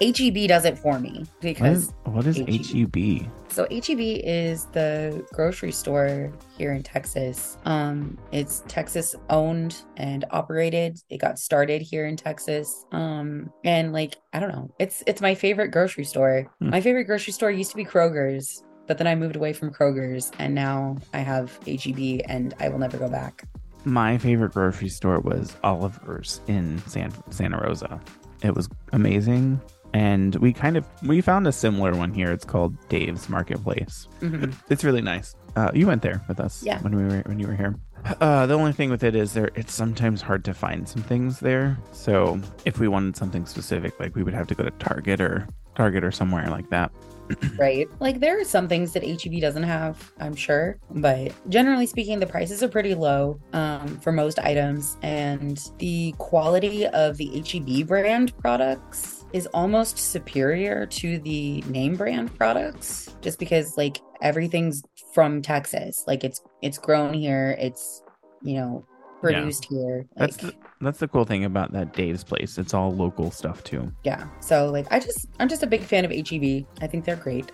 [0.00, 2.94] HEB does it for me because is, what is HEB?
[2.94, 3.30] HEB?
[3.48, 7.56] so HEB is the grocery store here in Texas.
[7.64, 10.98] Um, it's Texas owned and operated.
[11.08, 12.84] It got started here in Texas.
[12.92, 16.50] Um, and like I don't know, it's it's my favorite grocery store.
[16.60, 16.70] Hmm.
[16.70, 18.62] My favorite grocery store used to be Kroger's.
[18.86, 22.78] But then I moved away from Kroger's and now I have HEB and I will
[22.78, 23.44] never go back.
[23.86, 28.00] My favorite grocery store was Oliver's in San Santa Rosa.
[28.44, 29.60] It was amazing,
[29.94, 32.30] and we kind of we found a similar one here.
[32.30, 34.06] It's called Dave's Marketplace.
[34.20, 34.54] Mhm.
[34.68, 35.34] It's really nice.
[35.56, 36.78] Uh, you went there with us, Yeah.
[36.82, 37.74] when we were when you were here.
[38.20, 41.40] Uh, the only thing with it is there it's sometimes hard to find some things
[41.40, 41.78] there.
[41.92, 45.46] So if we wanted something specific, like we would have to go to Target or
[45.74, 46.92] Target or somewhere like that.
[47.58, 47.88] right?
[48.00, 52.26] Like there are some things that HEB doesn't have, I'm sure, but generally speaking, the
[52.26, 58.36] prices are pretty low um, for most items, and the quality of the HEB brand
[58.38, 64.82] products is almost superior to the name brand products, just because like everything's
[65.12, 68.02] from Texas, like it's it's grown here, it's
[68.42, 69.20] you know Yeah.
[69.20, 70.06] produced here.
[70.16, 70.52] That's the,
[70.84, 72.58] that's the cool thing about that Dave's place.
[72.58, 73.92] It's all local stuff too.
[74.04, 74.26] yeah.
[74.40, 76.66] So like I just I'm just a big fan of HEB.
[76.80, 77.50] I think they're great.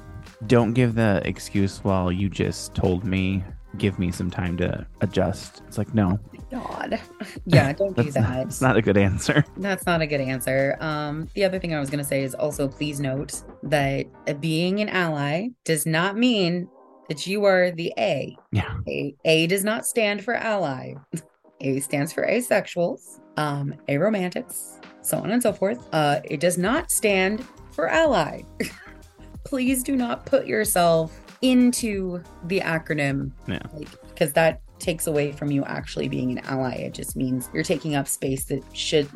[0.46, 3.42] don't give the excuse, well, you just told me,
[3.78, 5.62] give me some time to adjust.
[5.66, 6.20] It's like, no,
[6.52, 7.00] God.
[7.46, 8.36] Yeah, don't do not, that.
[8.44, 9.44] that's not a good answer.
[9.56, 10.76] That's not a good answer.
[10.80, 14.06] Um, the other thing I was going to say is also please note that
[14.40, 16.68] being an ally does not mean
[17.08, 18.36] that you are the A.
[18.52, 18.76] Yeah.
[18.88, 20.94] A, a does not stand for ally.
[21.60, 25.88] A stands for asexuals, um, aromantics, so on and so forth.
[25.92, 28.42] Uh, it does not stand for ally.
[29.44, 33.60] please do not put yourself into the acronym Yeah.
[33.74, 37.62] like because that takes away from you actually being an ally it just means you're
[37.62, 39.08] taking up space that should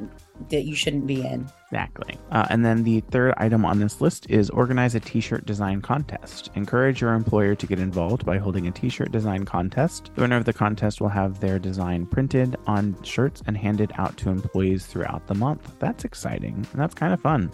[0.49, 2.17] that you shouldn't be in Exactly.
[2.31, 5.83] Uh, and then the third item on this list is organize a t shirt design
[5.83, 6.51] contest.
[6.55, 10.13] Encourage your employer to get involved by holding a t shirt design contest.
[10.15, 14.17] The winner of the contest will have their design printed on shirts and handed out
[14.19, 15.77] to employees throughout the month.
[15.81, 16.55] That's exciting.
[16.55, 17.51] And that's kind of fun.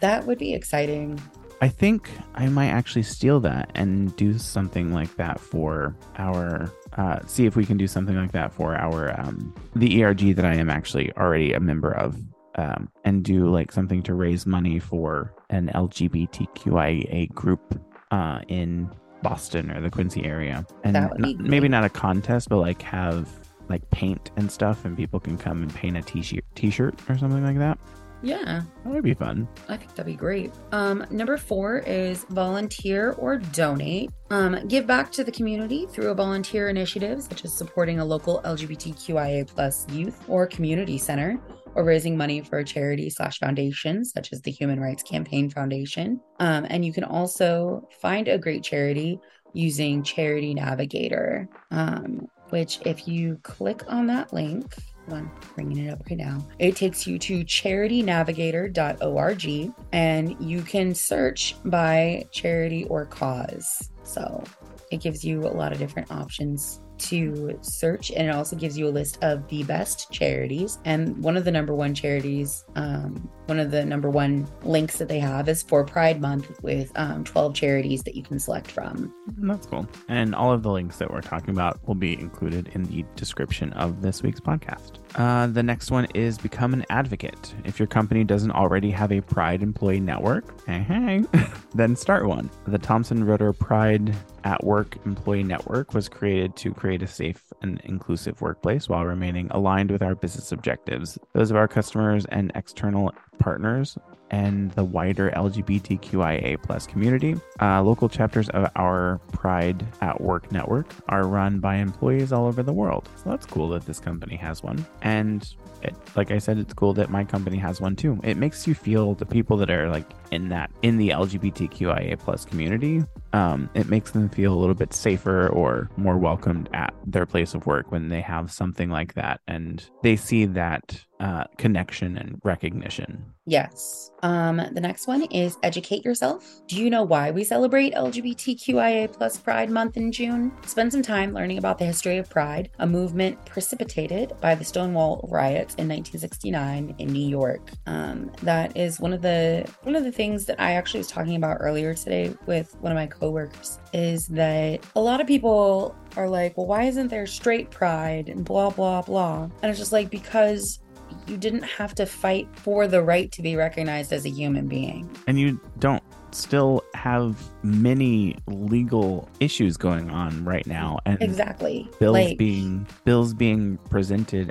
[0.00, 1.20] that would be exciting
[1.62, 6.68] I think I might actually steal that and do something like that for our.
[6.98, 10.44] Uh, see if we can do something like that for our um, the ERG that
[10.44, 12.16] I am actually already a member of,
[12.56, 18.90] um, and do like something to raise money for an LGBTQIA group uh, in
[19.22, 22.58] Boston or the Quincy area, and That would be not- maybe not a contest, but
[22.58, 23.28] like have
[23.68, 27.44] like paint and stuff, and people can come and paint a t-shirt, t-shirt or something
[27.44, 27.78] like that.
[28.22, 29.48] Yeah That would be fun.
[29.68, 30.52] I think that'd be great.
[30.70, 34.10] Um, number four is volunteer or donate.
[34.30, 38.40] Um, give back to the community through a volunteer initiative, such as supporting a local
[38.44, 41.38] LGBTQIA plus youth or community center,
[41.74, 46.20] or raising money for a charity slash foundation, such as the Human Rights Campaign Foundation.
[46.38, 49.20] Um, and you can also find a great charity
[49.52, 54.74] using Charity Navigator, um, which if you click on that link,
[55.10, 56.46] on, bringing it up right now.
[56.58, 63.90] It takes you to charitynavigator.org and you can search by charity or cause.
[64.04, 64.44] So
[64.90, 68.88] it gives you a lot of different options to search and it also gives you
[68.88, 73.58] a list of the best charities and one of the number one charities um, one
[73.58, 77.54] of the number one links that they have is for pride month with um, 12
[77.54, 79.88] charities that you can select from That's cool.
[80.08, 83.72] And all of the links that we're talking about will be included in the description
[83.74, 85.01] of this week's podcast.
[85.14, 87.54] Uh, the next one is become an advocate.
[87.64, 91.24] If your company doesn't already have a Pride employee network, hey, hey,
[91.74, 92.50] then start one.
[92.66, 97.80] The Thomson Reuters Pride at Work Employee Network was created to create a safe and
[97.84, 103.12] inclusive workplace while remaining aligned with our business objectives, those of our customers and external
[103.38, 103.96] partners,
[104.32, 107.36] and the wider LGBTQIA plus community.
[107.60, 112.62] Uh, local chapters of our Pride at Work network are run by employees all over
[112.62, 113.08] the world.
[113.16, 114.84] So that's cool that this company has one.
[115.02, 115.48] And
[115.82, 118.18] it, like I said, it's cool that my company has one too.
[118.24, 122.44] It makes you feel the people that are like in that in the LGBTQIA plus
[122.44, 123.04] community.
[123.32, 127.54] Um, it makes them feel a little bit safer or more welcomed at their place
[127.54, 132.40] of work when they have something like that and they see that uh, connection and
[132.42, 133.24] recognition.
[133.46, 134.10] Yes.
[134.24, 136.62] Um, the next one is educate yourself.
[136.66, 140.52] Do you know why we celebrate LGBTQIA plus Pride Month in June?
[140.66, 145.28] Spend some time learning about the history of Pride, a movement precipitated by the Stonewall
[145.30, 147.70] riots in 1969 in New York.
[147.86, 151.36] Um, that is one of the one of the things that I actually was talking
[151.36, 153.78] about earlier today with one of my coworkers.
[153.92, 158.44] Is that a lot of people are like, well, why isn't there straight pride and
[158.44, 159.44] blah blah blah?
[159.62, 160.80] And it's just like because
[161.28, 165.08] you didn't have to fight for the right to be recognized as a human being.
[165.28, 166.02] And you don't
[166.32, 173.34] still have many legal issues going on right now, and exactly bills like, being bills
[173.34, 174.50] being presented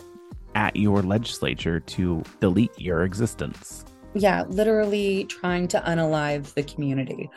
[0.55, 3.84] at your legislature to delete your existence.
[4.13, 7.30] Yeah, literally trying to unalive the community.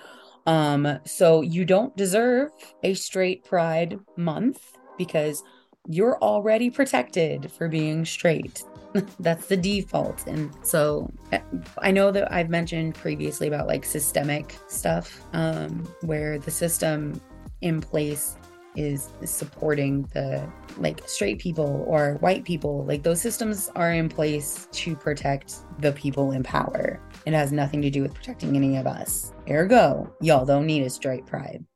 [0.46, 2.50] Um, so you don't deserve
[2.82, 5.42] a straight pride month because
[5.88, 8.62] you're already protected for being straight.
[9.20, 10.26] That's the default.
[10.26, 11.40] And so eh,
[11.78, 17.20] I know that I've mentioned previously about like systemic stuff, um, where the system
[17.60, 18.36] in place
[18.76, 22.84] is supporting the like straight people or white people.
[22.84, 27.00] Like those systems are in place to protect the people in power.
[27.26, 29.32] It has nothing to do with protecting any of us.
[29.48, 31.64] Ergo, y'all don't need a straight pride.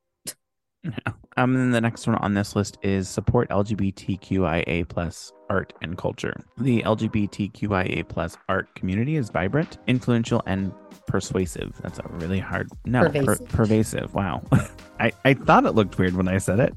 [0.85, 1.13] Yeah.
[1.39, 5.97] Um, and then the next one on this list is support LGBTQIA plus art and
[5.97, 6.35] culture.
[6.57, 10.73] The LGBTQIA plus art community is vibrant, influential, and
[11.07, 11.81] persuasive.
[11.81, 13.49] That's a really hard no pervasive.
[13.49, 14.15] Per- pervasive.
[14.15, 14.43] Wow,
[15.01, 16.77] I I thought it looked weird when I said it.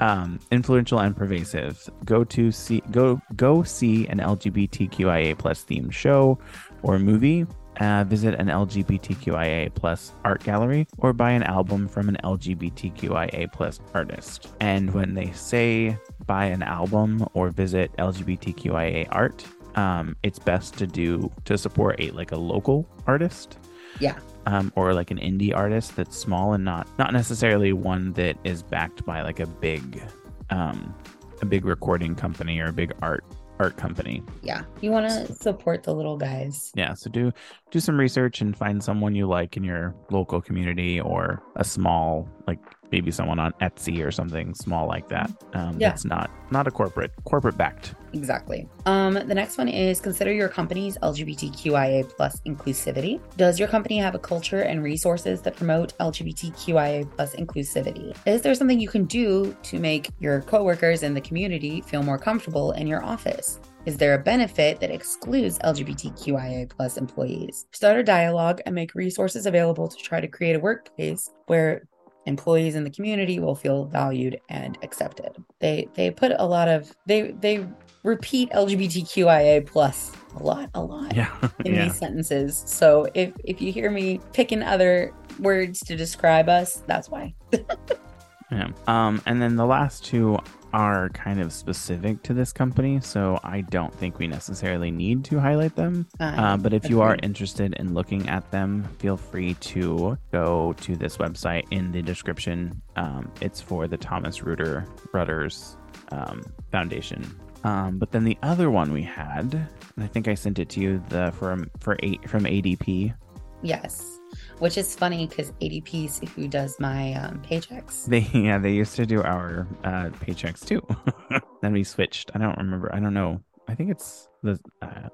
[0.00, 1.88] Um, influential and pervasive.
[2.04, 6.36] Go to see go go see an LGBTQIA plus themed show
[6.82, 7.46] or movie
[7.80, 13.80] uh, visit an LGBTQIA plus art gallery or buy an album from an LGBTQIA plus
[13.94, 14.48] artist.
[14.60, 19.44] And when they say buy an album or visit LGBTQIA art,
[19.76, 23.58] um, it's best to do to support a like a local artist.
[23.98, 24.18] Yeah.
[24.46, 28.62] Um, or like an indie artist that's small and not not necessarily one that is
[28.62, 30.02] backed by like a big
[30.50, 30.94] um,
[31.40, 33.24] a big recording company or a big art
[33.60, 34.22] art company.
[34.42, 34.62] Yeah.
[34.80, 36.72] You want to support the little guys.
[36.74, 36.94] Yeah.
[36.94, 37.30] So do
[37.70, 42.26] do some research and find someone you like in your local community or a small
[42.46, 42.58] like
[42.92, 45.30] maybe someone on Etsy or something small like that.
[45.54, 45.90] Um, yeah.
[45.90, 47.94] That's not not a corporate corporate backed.
[48.12, 48.68] Exactly.
[48.86, 53.20] Um, the next one is consider your company's LGBTQIA plus inclusivity.
[53.36, 58.16] Does your company have a culture and resources that promote LGBTQIA plus inclusivity?
[58.26, 62.18] Is there something you can do to make your coworkers and the community feel more
[62.18, 63.60] comfortable in your office?
[63.86, 67.66] Is there a benefit that excludes LGBTQIA plus employees?
[67.72, 71.88] Start a dialogue and make resources available to try to create a workplace where
[72.30, 75.32] employees in the community will feel valued and accepted.
[75.58, 77.66] They they put a lot of they they
[78.02, 81.36] repeat LGBTQIA plus a lot, a lot yeah.
[81.64, 81.84] in yeah.
[81.84, 82.62] these sentences.
[82.66, 87.34] So if if you hear me picking other words to describe us, that's why.
[88.50, 88.68] yeah.
[88.86, 90.38] Um, and then the last two
[90.72, 95.38] are kind of specific to this company, so I don't think we necessarily need to
[95.38, 96.06] highlight them.
[96.18, 100.96] Uh, but if you are interested in looking at them, feel free to go to
[100.96, 102.80] this website in the description.
[102.96, 105.76] Um, it's for the Thomas Ruder Rudders
[106.12, 107.24] um, Foundation.
[107.62, 110.80] Um, but then the other one we had, and I think I sent it to
[110.80, 113.14] you, the from for eight from ADP.
[113.62, 114.19] Yes
[114.60, 118.08] which is funny because ADP who does my um, paychecks.
[118.08, 120.86] They yeah they used to do our uh, paychecks too.
[121.62, 122.30] then we switched.
[122.34, 122.94] I don't remember.
[122.94, 123.40] I don't know.
[123.68, 125.08] I think it's the uh,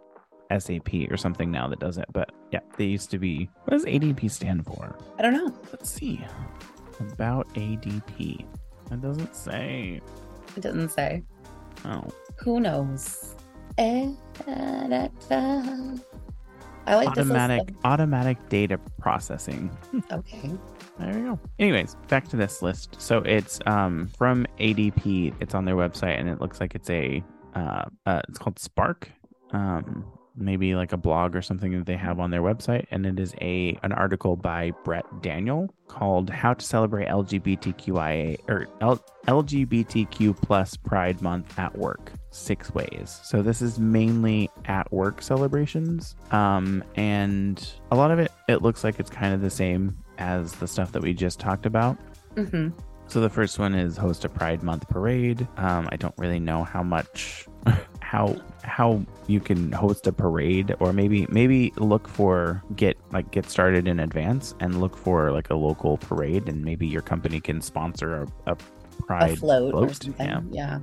[0.58, 2.06] SAP or something now that does it.
[2.12, 3.48] But yeah, they used to be.
[3.64, 4.96] What does ADP stand for?
[5.18, 5.52] I don't know.
[5.72, 6.20] Let's see.
[7.00, 8.44] About ADP.
[8.90, 10.00] It doesn't say.
[10.56, 11.22] It doesn't say.
[11.84, 12.04] Oh.
[12.38, 13.34] Who knows?
[16.86, 19.76] I like automatic automatic data processing.
[20.12, 20.50] Okay.
[20.98, 21.38] There we go.
[21.58, 23.00] Anyways, back to this list.
[23.00, 25.34] So it's um from ADP.
[25.40, 27.22] It's on their website, and it looks like it's a
[27.54, 29.10] uh, uh it's called Spark.
[29.50, 30.04] Um,
[30.36, 33.34] maybe like a blog or something that they have on their website and it is
[33.40, 40.76] a an article by Brett Daniel called How to Celebrate LGBTQIA or L- LGBTQ plus
[40.76, 43.20] Pride Month at Work six ways.
[43.24, 46.16] So this is mainly at work celebrations.
[46.30, 50.52] Um, and a lot of it it looks like it's kind of the same as
[50.52, 51.96] the stuff that we just talked about.
[52.34, 52.78] Mm-hmm.
[53.08, 55.46] So the first one is host a Pride Month parade.
[55.56, 57.46] Um, I don't really know how much
[58.00, 63.48] how how you can host a parade or maybe maybe look for get like get
[63.48, 67.60] started in advance and look for like a local parade and maybe your company can
[67.60, 68.56] sponsor a, a
[69.06, 69.90] pride a float, float.
[69.90, 70.26] or something.
[70.26, 70.40] Yeah.
[70.50, 70.78] yeah.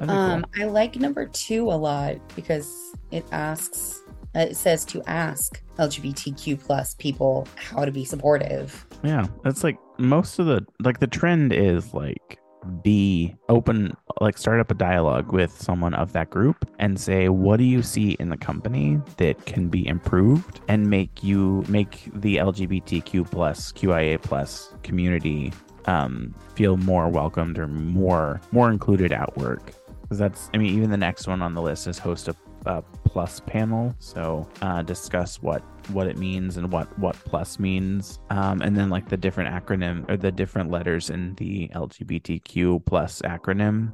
[0.00, 0.62] Um, cool.
[0.62, 4.00] I like number two a lot because it asks
[4.34, 8.86] uh, it says to ask LGBTQ plus people how to be supportive.
[9.02, 12.38] Yeah, that's like most of the like the trend is like
[12.82, 17.56] be open like start up a dialogue with someone of that group and say what
[17.56, 22.36] do you see in the company that can be improved and make you make the
[22.36, 25.50] lgbtq plus qia plus community
[25.86, 29.72] um, feel more welcomed or more more included at work
[30.10, 32.36] because that's i mean even the next one on the list is host a,
[32.66, 33.94] a plus panel.
[33.98, 38.88] So uh, discuss what what it means and what what plus means, um, and then
[38.88, 43.92] like the different acronym or the different letters in the LGBTQ plus acronym.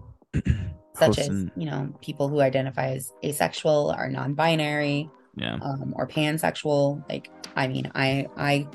[0.97, 7.03] Such as you know people who identify as asexual or non-binary, yeah, um, or pansexual.
[7.09, 8.69] Like I mean, I I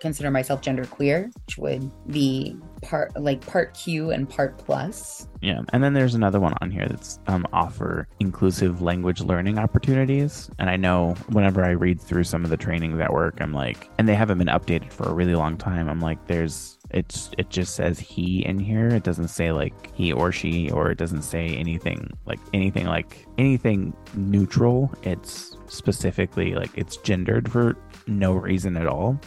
[0.00, 5.28] consider myself gender queer, which would be part like part Q and part plus.
[5.40, 10.50] Yeah, and then there's another one on here that's um, offer inclusive language learning opportunities.
[10.58, 13.88] And I know whenever I read through some of the trainings at work, I'm like,
[13.98, 15.88] and they haven't been updated for a really long time.
[15.88, 18.88] I'm like, there's it's it just says he in here.
[18.88, 23.26] It doesn't say like he or she, or it doesn't say anything like anything like
[23.36, 24.92] anything neutral.
[25.02, 27.76] It's specifically like it's gendered for
[28.06, 29.20] no reason at all.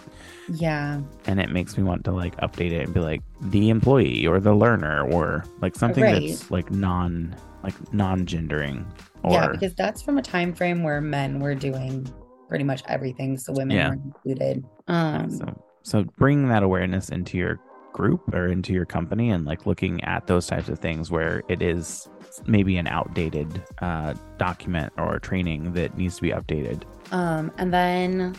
[0.54, 1.02] Yeah.
[1.26, 4.40] And it makes me want to like update it and be like the employee or
[4.40, 6.30] the learner or like something right.
[6.30, 8.86] that's like non like non-gendering
[9.24, 12.12] or Yeah, because that's from a time frame where men were doing
[12.48, 13.90] pretty much everything so women yeah.
[13.90, 14.66] were included.
[14.88, 17.60] Um so so bring that awareness into your
[17.94, 21.62] group or into your company and like looking at those types of things where it
[21.62, 22.10] is
[22.46, 26.84] maybe an outdated uh, document or training that needs to be updated.
[27.12, 28.36] Um, and then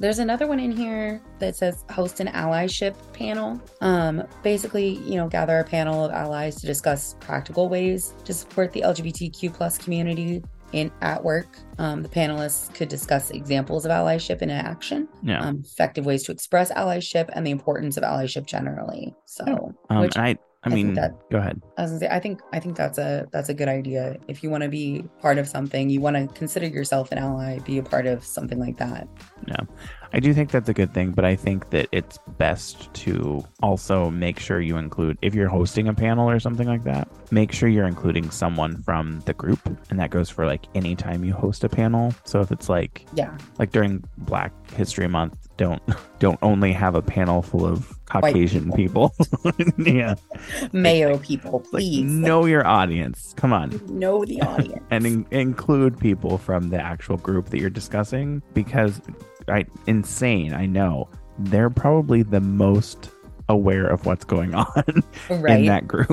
[0.00, 3.60] there's another one in here that says host an allyship panel.
[3.80, 8.72] Um, basically, you know, gather a panel of allies to discuss practical ways to support
[8.72, 10.42] the LGBTQ plus community
[10.72, 11.46] in at work.
[11.78, 15.40] Um, the panelists could discuss examples of allyship in action, yeah.
[15.40, 19.14] um, effective ways to express allyship, and the importance of allyship generally.
[19.26, 21.60] So, um, which I I, I mean, that, go ahead.
[21.76, 24.16] I was gonna say, I think, I think that's a that's a good idea.
[24.28, 27.58] If you want to be part of something, you want to consider yourself an ally,
[27.60, 29.06] be a part of something like that.
[29.46, 29.60] Yeah,
[30.14, 34.10] I do think that's a good thing, but I think that it's best to also
[34.10, 37.08] make sure you include if you're hosting a panel or something like that.
[37.30, 39.60] Make sure you're including someone from the group,
[39.90, 42.14] and that goes for like any time you host a panel.
[42.24, 45.82] So if it's like yeah, like during Black History Month, don't
[46.18, 49.14] don't only have a panel full of Caucasian people.
[49.42, 49.62] people.
[49.78, 50.14] yeah.
[50.72, 52.02] Mayo people, please.
[52.02, 53.34] Like, know your audience.
[53.36, 53.80] Come on.
[53.86, 54.82] Know the audience.
[54.90, 59.00] and in- include people from the actual group that you're discussing because
[59.48, 61.08] I insane, I know.
[61.38, 63.10] They're probably the most
[63.48, 64.84] aware of what's going on
[65.28, 65.58] right.
[65.58, 66.08] in that group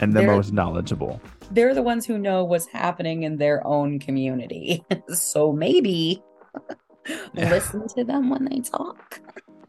[0.00, 1.20] and the they're, most knowledgeable.
[1.50, 4.84] They're the ones who know what's happening in their own community.
[5.08, 6.22] so maybe
[7.34, 9.20] listen to them when they talk.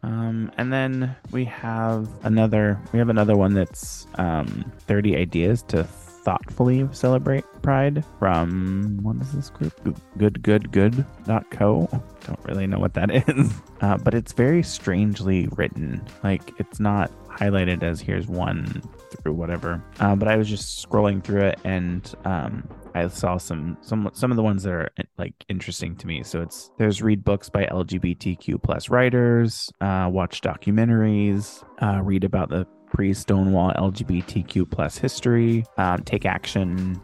[0.02, 5.84] Um, and then we have another we have another one that's um, 30 ideas to
[5.84, 9.72] thoughtfully celebrate pride from what is this group?
[10.18, 11.88] Good good good dot co.
[12.26, 13.52] Don't really know what that is.
[13.80, 16.02] Uh, but it's very strangely written.
[16.22, 18.82] Like it's not highlighted as here's one
[19.22, 19.82] through whatever.
[19.98, 24.30] Uh, but i was just scrolling through it and um, I saw some some some
[24.30, 26.22] of the ones that are like interesting to me.
[26.22, 32.50] So it's there's read books by LGBTQ plus writers, uh, watch documentaries, uh, read about
[32.50, 37.00] the pre-Stonewall LGBTQ plus history, um, take action,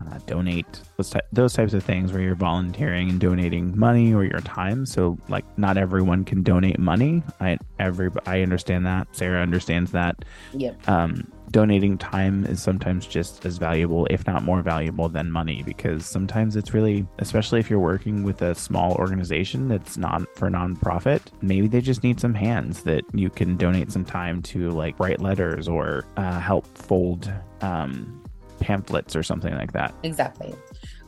[0.00, 0.66] uh, donate
[0.96, 4.86] those, ty- those types of things where you're volunteering and donating money or your time.
[4.86, 7.22] So like not everyone can donate money.
[7.40, 9.08] I every I understand that.
[9.12, 10.24] Sarah understands that.
[10.52, 10.88] Yep.
[10.88, 16.04] Um, donating time is sometimes just as valuable, if not more valuable, than money because
[16.04, 21.20] sometimes it's really, especially if you're working with a small organization that's not for nonprofit,
[21.42, 25.20] maybe they just need some hands that you can donate some time to, like write
[25.20, 28.20] letters or uh, help fold um,
[28.58, 29.94] pamphlets or something like that.
[30.02, 30.52] Exactly.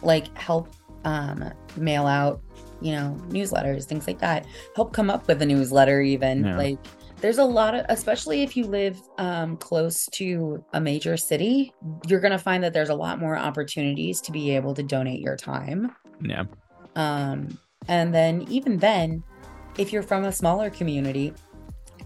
[0.02, 0.72] Like help
[1.04, 2.40] um, mail out,
[2.80, 4.46] you know, newsletters, things like that.
[4.76, 6.44] Help come up with a newsletter, even.
[6.44, 6.56] Yeah.
[6.56, 6.78] Like,
[7.20, 11.72] there's a lot of especially if you live um, close to a major city
[12.06, 15.20] you're going to find that there's a lot more opportunities to be able to donate
[15.20, 15.94] your time.
[16.20, 16.44] Yeah.
[16.94, 17.58] Um,
[17.88, 19.22] and then even then
[19.78, 21.34] if you're from a smaller community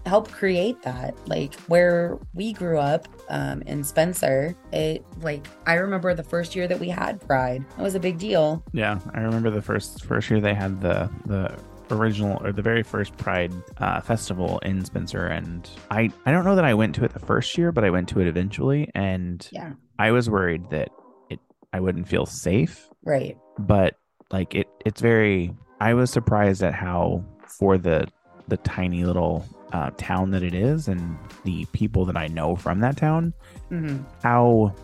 [0.05, 1.15] help create that.
[1.27, 6.67] Like where we grew up um, in spencer it like i remember the first year
[6.67, 7.63] that we had pride.
[7.77, 8.63] It was a big deal.
[8.73, 11.57] Yeah i remember the first first year they had the the
[11.91, 16.55] original or the very first Pride uh, festival in Spencer, and I I don't know
[16.55, 19.47] that I went to it the first year, but I went to it eventually, and
[19.51, 20.89] yeah, I was worried that
[21.29, 21.39] it
[21.73, 23.37] I wouldn't feel safe, right?
[23.59, 23.95] But
[24.31, 25.53] like it, it's very.
[25.79, 28.07] I was surprised at how for the
[28.47, 32.79] the tiny little uh, town that it is, and the people that I know from
[32.79, 33.33] that town,
[33.69, 34.03] mm-hmm.
[34.23, 34.75] how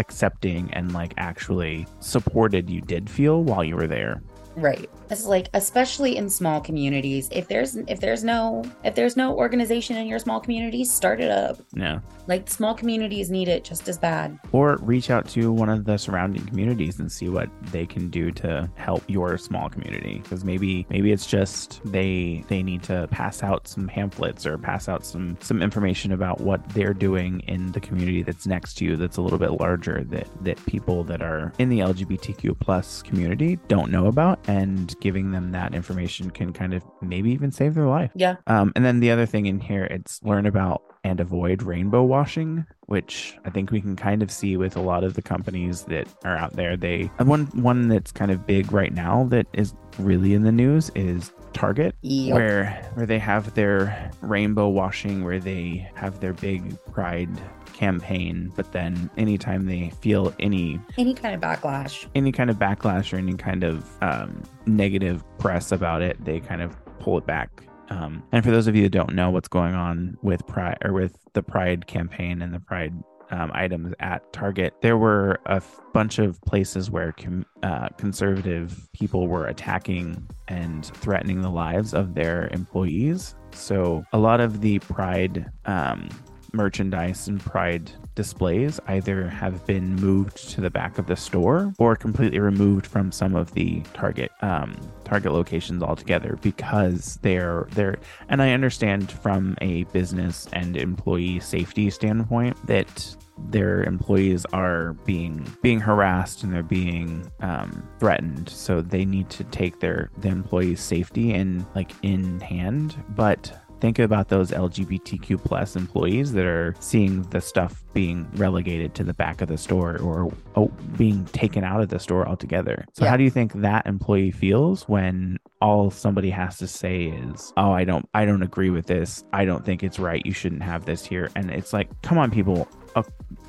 [0.00, 4.20] accepting and like actually supported you did feel while you were there
[4.56, 4.88] Right.
[5.10, 7.28] It's like especially in small communities.
[7.32, 11.30] If there's if there's no if there's no organization in your small community, start it
[11.30, 11.58] up.
[11.74, 12.00] Yeah.
[12.26, 14.38] Like small communities need it just as bad.
[14.52, 18.30] Or reach out to one of the surrounding communities and see what they can do
[18.32, 20.20] to help your small community.
[20.22, 24.88] Because maybe maybe it's just they they need to pass out some pamphlets or pass
[24.88, 28.96] out some some information about what they're doing in the community that's next to you
[28.96, 33.58] that's a little bit larger that that people that are in the LGBTQ plus community
[33.68, 37.86] don't know about and giving them that information can kind of maybe even save their
[37.86, 38.10] life.
[38.14, 38.36] Yeah.
[38.46, 42.64] Um, and then the other thing in here, it's learn about and avoid rainbow washing,
[42.86, 46.08] which I think we can kind of see with a lot of the companies that
[46.24, 46.74] are out there.
[46.74, 50.90] They one one that's kind of big right now that is really in the news
[50.94, 52.34] is Target, Yep.
[52.34, 57.30] where where they have their rainbow washing, where they have their big pride
[57.72, 62.06] campaign, but then anytime they feel any Any kind of backlash.
[62.14, 66.62] any kind of backlash or any kind of um, negative press about it, they kind
[66.62, 67.62] of pull it back.
[67.90, 70.92] Um, and for those of you that don't know what's going on with Pride or
[70.92, 72.94] with the Pride campaign and the Pride
[73.30, 78.88] um, items at Target, there were a f- bunch of places where com- uh, conservative
[78.92, 83.34] people were attacking and threatening the lives of their employees.
[83.52, 86.08] So a lot of the Pride um,
[86.54, 91.96] merchandise and Pride displays either have been moved to the back of the store or
[91.96, 97.96] completely removed from some of the Target um, Target locations altogether because they're they're
[98.28, 103.16] and I understand from a business and employee safety standpoint that
[103.50, 108.48] their employees are being being harassed and they're being um, threatened.
[108.48, 112.96] So they need to take their the employees safety in like in hand.
[113.10, 119.04] But think about those lgbtq plus employees that are seeing the stuff being relegated to
[119.04, 122.86] the back of the store or oh, being taken out of the store altogether.
[122.94, 123.10] So Yeah.
[123.10, 127.72] how do you think that employee feels when all somebody has to say is oh
[127.72, 129.22] i don't i don't agree with this.
[129.34, 130.24] I don't think it's right.
[130.24, 131.30] You shouldn't have this here.
[131.36, 132.66] And it's like come on people.
[132.96, 133.02] Uh,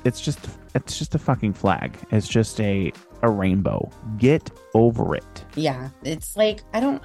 [0.04, 0.40] it's just
[0.74, 1.96] it's just a fucking flag.
[2.10, 3.90] It's just a a rainbow.
[4.18, 5.44] Get over it.
[5.54, 7.02] Yeah, it's like I don't.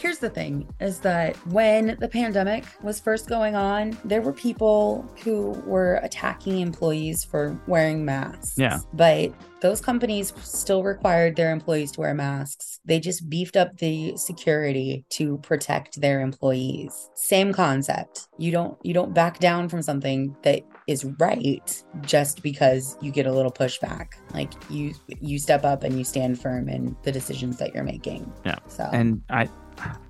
[0.00, 5.06] Here's the thing is that when the pandemic was first going on, there were people
[5.22, 8.54] who were attacking employees for wearing masks.
[8.56, 8.78] Yeah.
[8.94, 12.80] But those companies still required their employees to wear masks.
[12.86, 17.10] They just beefed up the security to protect their employees.
[17.14, 18.28] Same concept.
[18.38, 23.26] You don't you don't back down from something that is right just because you get
[23.26, 24.14] a little pushback.
[24.32, 28.32] Like you you step up and you stand firm in the decisions that you're making.
[28.46, 28.58] Yeah.
[28.68, 29.46] So and i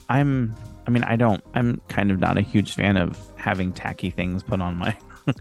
[0.08, 0.54] i'm
[0.86, 4.42] i mean i don't i'm kind of not a huge fan of having tacky things
[4.42, 4.96] put on my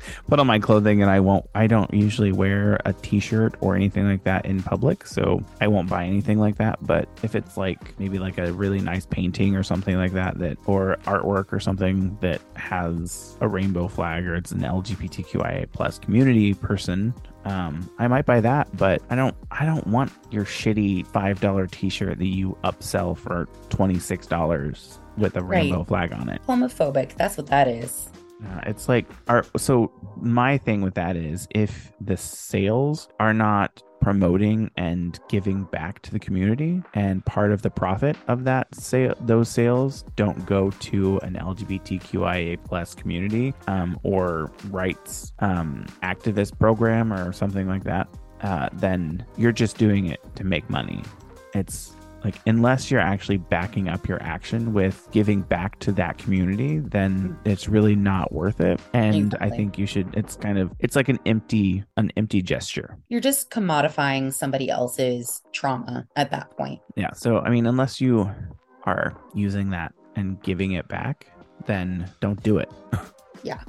[0.27, 4.05] put on my clothing and i won't i don't usually wear a t-shirt or anything
[4.07, 7.97] like that in public so i won't buy anything like that but if it's like
[7.99, 12.17] maybe like a really nice painting or something like that that or artwork or something
[12.21, 17.13] that has a rainbow flag or it's an lgbtqia plus community person
[17.45, 19.33] um, I might buy that, but I don't.
[19.49, 24.99] I don't want your shitty five dollar T-shirt that you upsell for twenty six dollars
[25.17, 25.61] with a Right.
[25.63, 26.41] rainbow flag on it.
[26.47, 28.09] homophobic, that's what that is.
[28.45, 33.83] Uh, it's like, our, so my thing with that is if the sales are not
[34.01, 39.13] promoting and giving back to the community, and part of the profit of that sale,
[39.21, 47.11] those sales don't go to an LGBTQIA plus community um, or rights um, activist program
[47.11, 48.07] or something like that,
[48.41, 51.03] uh, then you're just doing it to make money.
[51.53, 56.80] It's like unless you're actually backing up your action with giving back to that community
[56.80, 60.95] then it's really not worth it and i think you should it's kind of it's
[60.95, 66.82] like an empty an empty gesture You're just commodifying somebody else's trauma at that point.
[66.95, 68.30] yeah so i mean unless you
[68.84, 71.28] are using that and giving it back
[71.65, 72.70] then don't do it
[73.43, 73.61] Yeah,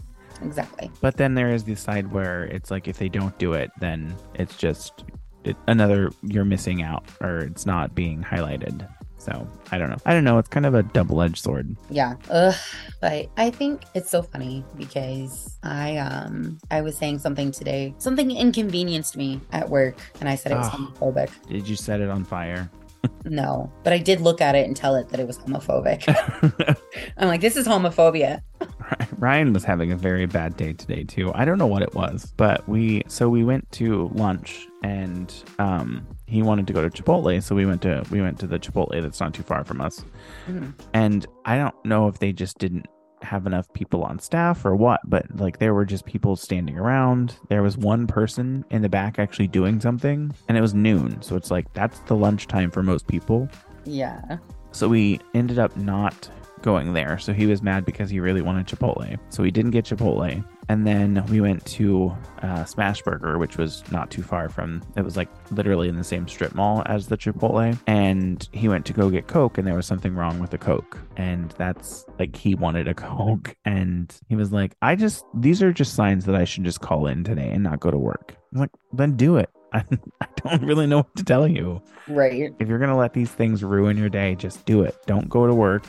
[0.43, 0.91] Exactly.
[1.01, 4.15] but then there is the side where it's like if they don't do it then
[4.35, 5.05] it's just
[5.45, 8.87] it, another you're missing out or it's not being highlighted
[9.19, 12.15] so i don't know i don't know it's kind of a double-edged sword Yeah.
[12.31, 12.55] Ugh.
[13.01, 18.31] But I think it's so funny because I um I was saying something today, something
[18.31, 20.77] inconvenienced me at work, and I said it was Ah.
[20.77, 21.31] homophobic.
[21.49, 22.71] did you set it on fire
[23.25, 26.05] No, but I did look at it and tell it that it was homophobic.
[27.17, 28.43] I'm like, this is homophobia.
[29.19, 31.33] Ryan was having a very bad day today too.
[31.35, 36.07] I don't know what it was, but we so we went to lunch and um
[36.27, 39.01] he wanted to go to Chipotle, so we went to we went to the Chipotle
[39.03, 40.05] that's not too far from us.
[40.49, 40.73] Mhm.
[40.95, 42.87] And I don't know if they just didn't
[43.23, 47.37] have enough people on staff or what, but like there were just people standing around.
[47.51, 51.21] There was one person in the back actually doing something, and it was noon.
[51.21, 53.49] So it's like that's the lunchtime for most people.
[53.85, 54.39] Yeah.
[54.73, 56.31] So we ended up not
[56.63, 57.19] going there.
[57.19, 59.19] So he was mad because he really wanted Chipotle.
[59.31, 60.45] So he didn't get Chipotle.
[60.69, 65.03] And then we went to uh, Smash Burger, which was not too far from, it
[65.03, 67.77] was like literally in the same strip mall as the Chipotle.
[67.89, 70.97] And he went to go get Coke, and there was something wrong with the Coke.
[71.17, 73.57] And that's like he wanted a Coke.
[73.65, 77.07] And he was like, I just, these are just signs that I should just call
[77.07, 78.37] in today and not go to work.
[78.53, 79.51] I'm like, then do it.
[79.73, 79.85] I,
[80.21, 81.83] I don't really know what to tell you.
[82.09, 82.55] Right.
[82.59, 84.97] If you're going to let these things ruin your day, just do it.
[85.07, 85.85] Don't go to work.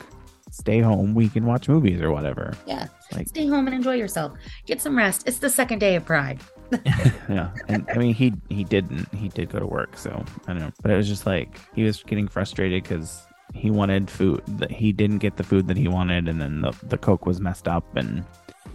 [0.51, 1.15] Stay home.
[1.15, 2.53] We can watch movies or whatever.
[2.67, 2.87] Yeah.
[3.13, 4.33] Like- Stay home and enjoy yourself.
[4.65, 5.27] Get some rest.
[5.27, 6.39] It's the second day of Pride.
[7.29, 7.51] yeah.
[7.67, 9.13] And I mean, he he didn't.
[9.13, 9.97] He did go to work.
[9.97, 10.71] So I don't know.
[10.81, 14.93] But it was just like he was getting frustrated because he wanted food that he
[14.93, 16.29] didn't get the food that he wanted.
[16.29, 17.83] And then the, the Coke was messed up.
[17.97, 18.23] And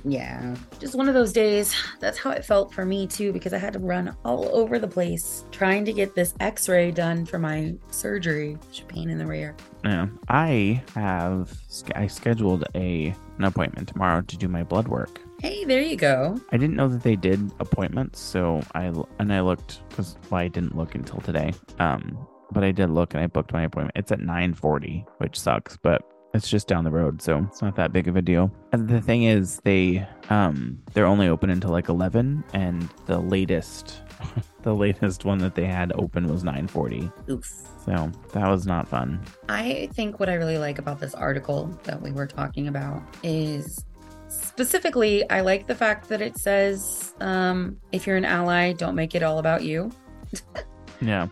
[0.09, 0.54] Yeah.
[0.78, 1.74] Just one of those days.
[1.98, 4.86] That's how it felt for me too, because I had to run all over the
[4.86, 8.57] place trying to get this x ray done for my surgery.
[8.88, 9.57] Pain in the rear.
[9.84, 11.52] yeah, I have,
[11.94, 15.20] I scheduled a an appointment tomorrow to do my blood work.
[15.42, 16.40] Hey, there you go.
[16.52, 20.48] I didn't know that they did appointments, so I and I looked because well, I
[20.48, 21.52] didn't look until today.
[21.78, 23.96] Um, but I did look and I booked my appointment.
[23.96, 26.02] It's at 9:40, which sucks, but
[26.37, 28.51] it's just down the road, so it's not that big of a deal.
[28.72, 34.03] And the thing is, they um they're only open until like 11, and the latest
[34.62, 37.12] the latest one that they had open was 9:40.
[37.30, 37.45] Oof.
[37.84, 39.20] So that was not fun.
[39.49, 43.84] I think what I really like about this article that we were talking about is
[44.28, 49.14] specifically, I like the fact that it says um, if you're an ally, don't make
[49.14, 49.91] it all about you.
[51.03, 51.28] Yeah.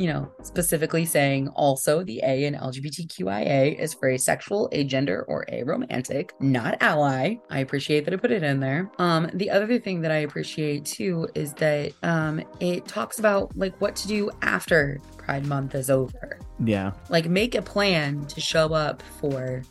[0.00, 6.30] You know, specifically saying also the A in LGBTQIA is for asexual, agender, or aromantic,
[6.40, 7.34] not ally.
[7.50, 8.90] I appreciate that I put it in there.
[8.98, 13.78] Um, the other thing that I appreciate too is that um, it talks about like
[13.80, 16.92] what to do after Pride Month is over Yeah.
[17.10, 19.62] like make a plan to show up for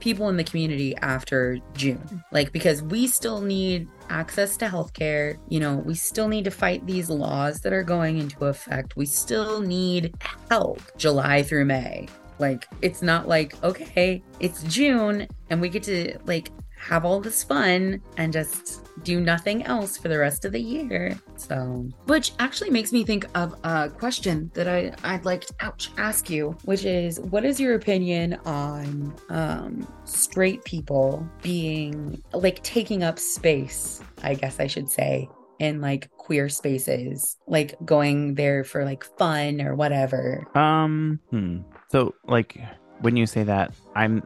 [0.00, 2.22] people in the community after June.
[2.32, 6.86] Like because we still need access to healthcare, you know, we still need to fight
[6.86, 8.96] these laws that are going into effect.
[8.96, 10.14] We still need
[10.50, 12.08] help July through May.
[12.38, 17.42] Like it's not like okay, it's June and we get to like have all this
[17.42, 21.18] fun and just do nothing else for the rest of the year.
[21.36, 25.90] So, which actually makes me think of a question that I I'd like to ouch,
[25.96, 33.02] ask you, which is what is your opinion on um straight people being like taking
[33.02, 38.84] up space, I guess I should say, in like queer spaces, like going there for
[38.84, 40.46] like fun or whatever.
[40.54, 41.58] Um, hmm.
[41.88, 42.58] So, like,
[43.00, 44.22] when you say that, I'm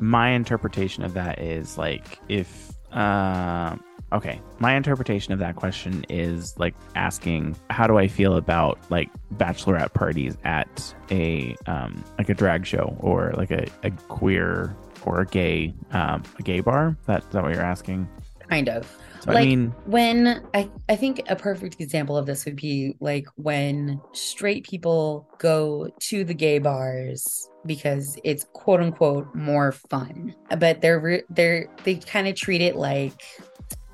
[0.00, 3.76] my interpretation of that is like if uh
[4.12, 9.08] okay my interpretation of that question is like asking how do i feel about like
[9.36, 14.74] bachelorette parties at a um like a drag show or like a, a queer
[15.04, 18.08] or a gay um a gay bar that, is that what you're asking
[18.50, 18.92] Kind of.
[19.20, 22.94] So i Like- mean when I, I think a perfect example of this would be
[23.00, 30.34] like when straight people go to the gay bars because it's quote unquote more fun
[30.58, 33.22] but they're re- they're they kind of treat it like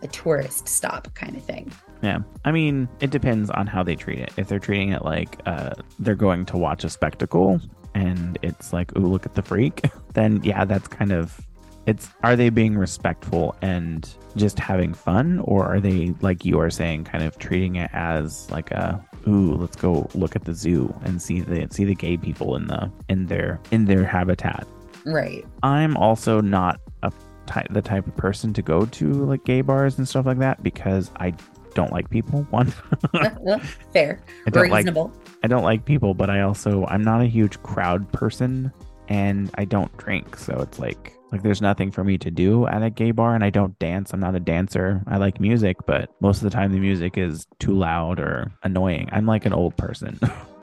[0.03, 1.73] a tourist stop kind of thing
[2.03, 2.19] Yeah.
[2.45, 4.31] I mean, it depends on how they treat it.
[4.37, 7.59] If they're treating it like uh, they're going to watch a spectacle
[7.95, 9.81] and it's like, ooh, look at the freak,
[10.13, 11.41] then yeah, that's kind of.
[11.87, 16.71] It's are they being respectful and just having fun, or are they like you are
[16.71, 20.95] saying, kind of treating it as like a ooh, let's go look at the zoo
[21.05, 24.67] and see the see the gay people in the in their in their habitat.
[25.05, 27.13] right I'm also not a
[27.47, 30.63] ty- the type of person to go to like gay bars and stuff like that
[30.63, 31.35] because I
[31.75, 32.43] don't like people.
[32.51, 32.71] One,
[33.93, 35.13] fair I don't like reasonable
[35.43, 38.73] I don't like people, but I also I'm not a huge crowd person
[39.09, 42.83] and I don't drink, so it's like like there's nothing for me to do at
[42.83, 44.13] a gay bar and I don't dance.
[44.13, 45.03] I'm not a dancer.
[45.07, 49.09] I like music, but most of the time the music is too loud or annoying.
[49.13, 50.19] I'm like an old person.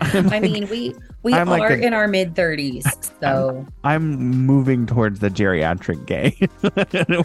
[0.00, 3.66] I'm i like- mean we we I'm like are a- in our mid 30s so.
[3.84, 4.16] I'm
[4.46, 6.36] moving towards the geriatric gay.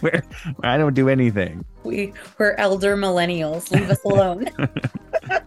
[0.56, 1.64] where I don't do anything.
[1.84, 3.70] we we're elder millennials.
[3.70, 4.48] Leave us alone.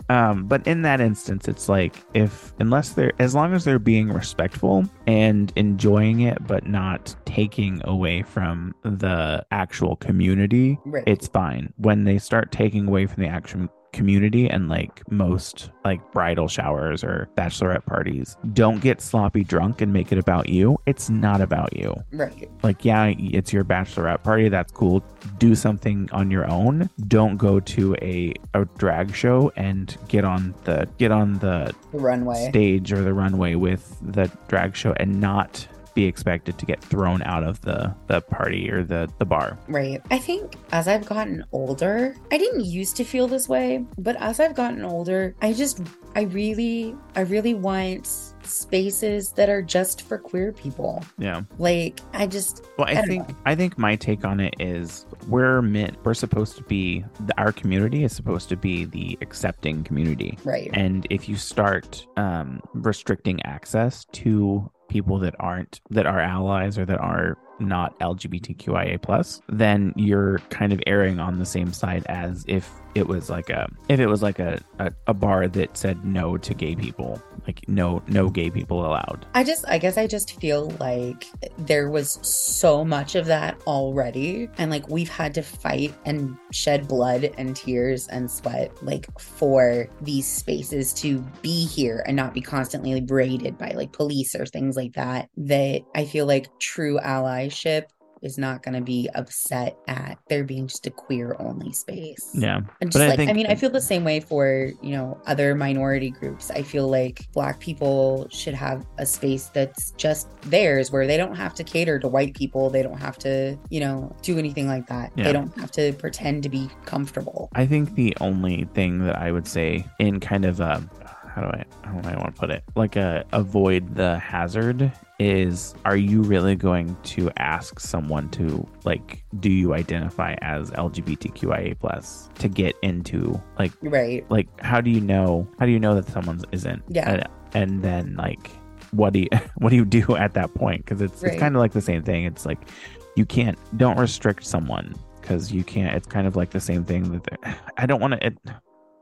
[0.09, 4.09] Um, but in that instance, it's like if unless they're as long as they're being
[4.09, 11.03] respectful and enjoying it, but not taking away from the actual community, right.
[11.05, 11.73] it's fine.
[11.77, 13.67] When they start taking away from the actual
[13.97, 19.91] community and like most like bridal showers or bachelorette parties don't get sloppy drunk and
[19.91, 21.95] make it about you it's not about you.
[22.11, 22.49] Right.
[22.63, 25.03] Like yeah it's your bachelorette party that's cool.
[25.37, 26.89] Do something on your own.
[27.07, 32.49] Don't go to a, a drag show and get on the get on the runway.
[32.49, 35.67] stage or the runway with the drag show and not
[35.97, 39.57] be expected to get thrown out of the the party or the the bar.
[39.67, 39.99] Right.
[40.11, 44.39] I think as I've gotten older, I didn't used to feel this way, but as
[44.39, 45.81] I've gotten older, I just
[46.15, 48.05] I really I really want
[48.43, 51.03] spaces that are just for queer people.
[51.17, 51.41] Yeah.
[51.57, 53.35] Like I just Well, I, I think know.
[53.47, 57.03] I think my take on it is we're meant we're supposed to be
[57.39, 60.37] our community is supposed to be the accepting community.
[60.43, 60.69] Right.
[60.73, 66.85] And if you start um restricting access to people that aren't that are allies or
[66.85, 72.45] that are not LGBTQIA plus, then you're kind of erring on the same side as
[72.47, 76.03] if it was like a if it was like a, a, a, bar that said
[76.03, 79.25] no to gay people like no no gay people allowed.
[79.35, 81.27] I just i guess i just feel like
[81.59, 86.87] there was so much of that already and like we've had to fight and shed
[86.87, 92.41] blood and tears and sweat like for these spaces to be here and not be
[92.41, 96.99] constantly braided by like police or things like that that i feel like true
[97.47, 97.85] allyship
[98.23, 102.31] is not going to be upset at there being just a queer only space.
[102.33, 102.61] Yeah.
[102.81, 104.91] And just but like, I, think, I mean, I feel the same way for, you
[104.91, 106.49] know, other minority groups.
[106.49, 111.35] I feel like Black people should have a space that's just theirs where they don't
[111.35, 112.71] have to cater to white people.
[112.71, 115.11] They don't have to, you know, do anything like that.
[115.15, 115.25] Yeah.
[115.25, 117.49] They don't have to pretend to be comfortable.
[117.53, 120.89] I think the only thing that I would say in kind of a
[121.38, 122.63] how do I how do I want to put it?
[122.75, 129.23] Like a avoid the hazard is are you really going to ask someone to like
[129.39, 134.29] do you identify as lgbtqia plus to get into like right.
[134.31, 136.81] like how do you know how do you know that someone isn't?
[136.88, 137.11] Yeah.
[137.11, 138.49] And, and then like
[138.91, 140.85] what do you what do you do at that point?
[140.85, 141.33] Because it's, right.
[141.33, 142.25] it's kind of like the same thing.
[142.25, 142.67] It's like
[143.15, 147.11] you can't don't restrict someone because you can't it's kind of like the same thing
[147.11, 148.31] that i don't want to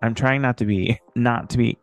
[0.01, 1.77] i'm trying not to be not to be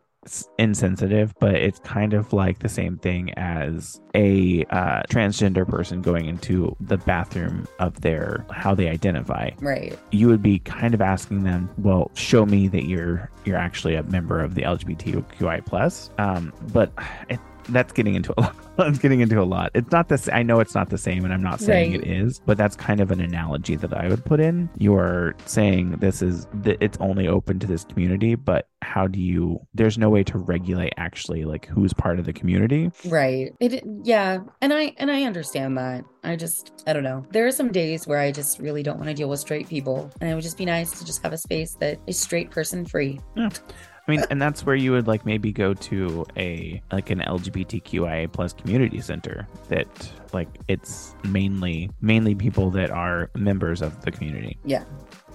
[0.57, 6.25] insensitive, but it's kind of like the same thing as a uh, transgender person going
[6.25, 9.49] into the bathroom of their how they identify.
[9.59, 9.97] Right.
[10.11, 14.03] You would be kind of asking them, well, show me that you're you're actually a
[14.03, 16.09] member of the LGBTQI plus.
[16.17, 16.91] Um, but
[17.29, 17.39] it,
[17.69, 18.55] that's getting into a lot.
[18.77, 19.71] that's getting into a lot.
[19.73, 20.29] It's not this.
[20.29, 22.01] I know it's not the same, and I'm not saying right.
[22.01, 24.69] it is, but that's kind of an analogy that I would put in.
[24.77, 29.59] You're saying this is that it's only open to this community, but how do you?
[29.73, 32.91] There's no way to regulate actually like who's part of the community.
[33.05, 33.53] Right.
[33.59, 33.83] It.
[34.03, 34.39] Yeah.
[34.61, 36.03] And I and I understand that.
[36.23, 37.25] I just I don't know.
[37.31, 40.11] There are some days where I just really don't want to deal with straight people,
[40.21, 42.85] and it would just be nice to just have a space that is straight person
[42.85, 43.19] free.
[43.35, 43.49] Yeah.
[44.05, 48.31] I mean, and that's where you would like maybe go to a like an LGBTQIA
[48.31, 54.57] plus community center that like it's mainly mainly people that are members of the community.
[54.65, 54.83] Yeah.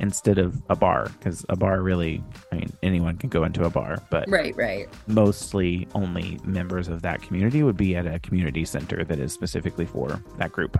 [0.01, 3.71] Instead of a bar, because a bar really, I mean, anyone can go into a
[3.71, 4.87] bar, but right, right.
[5.07, 9.87] Mostly only members of that community would be at a community center that is specifically
[9.87, 10.79] for that group.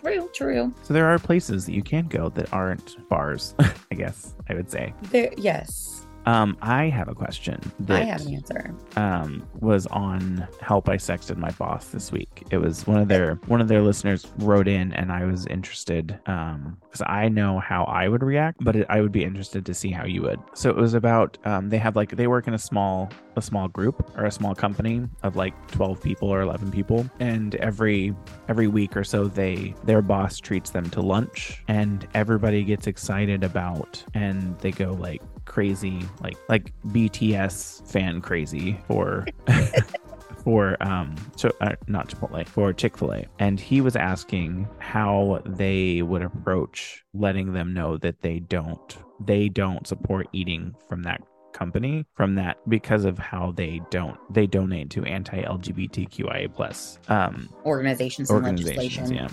[0.00, 0.72] True, true.
[0.82, 4.70] So there are places that you can go that aren't bars, I guess I would
[4.70, 4.94] say.
[5.10, 5.97] There, yes.
[6.26, 7.60] Um, I have a question.
[7.80, 8.74] That, I have an answer.
[8.96, 12.44] Um, was on help I sexted my boss this week.
[12.50, 16.18] It was one of their one of their listeners wrote in, and I was interested
[16.26, 19.74] um because I know how I would react, but it, I would be interested to
[19.74, 20.40] see how you would.
[20.54, 23.68] So it was about um they have like they work in a small a small
[23.68, 28.14] group or a small company of like 12 people or 11 people and every
[28.48, 33.44] every week or so they their boss treats them to lunch and everybody gets excited
[33.44, 39.26] about and they go like crazy like like BTS fan crazy for
[40.44, 46.22] for um so uh, not Chipotle for Chick-fil-A and he was asking how they would
[46.22, 51.20] approach letting them know that they don't they don't support eating from that
[51.52, 58.30] company from that because of how they don't they donate to anti-LGBTQIA plus um, organizations,
[58.30, 59.28] organizations yeah.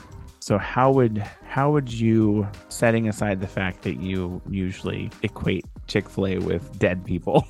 [0.45, 6.39] So how would how would you setting aside the fact that you usually equate Chick-fil-A
[6.39, 7.47] with dead people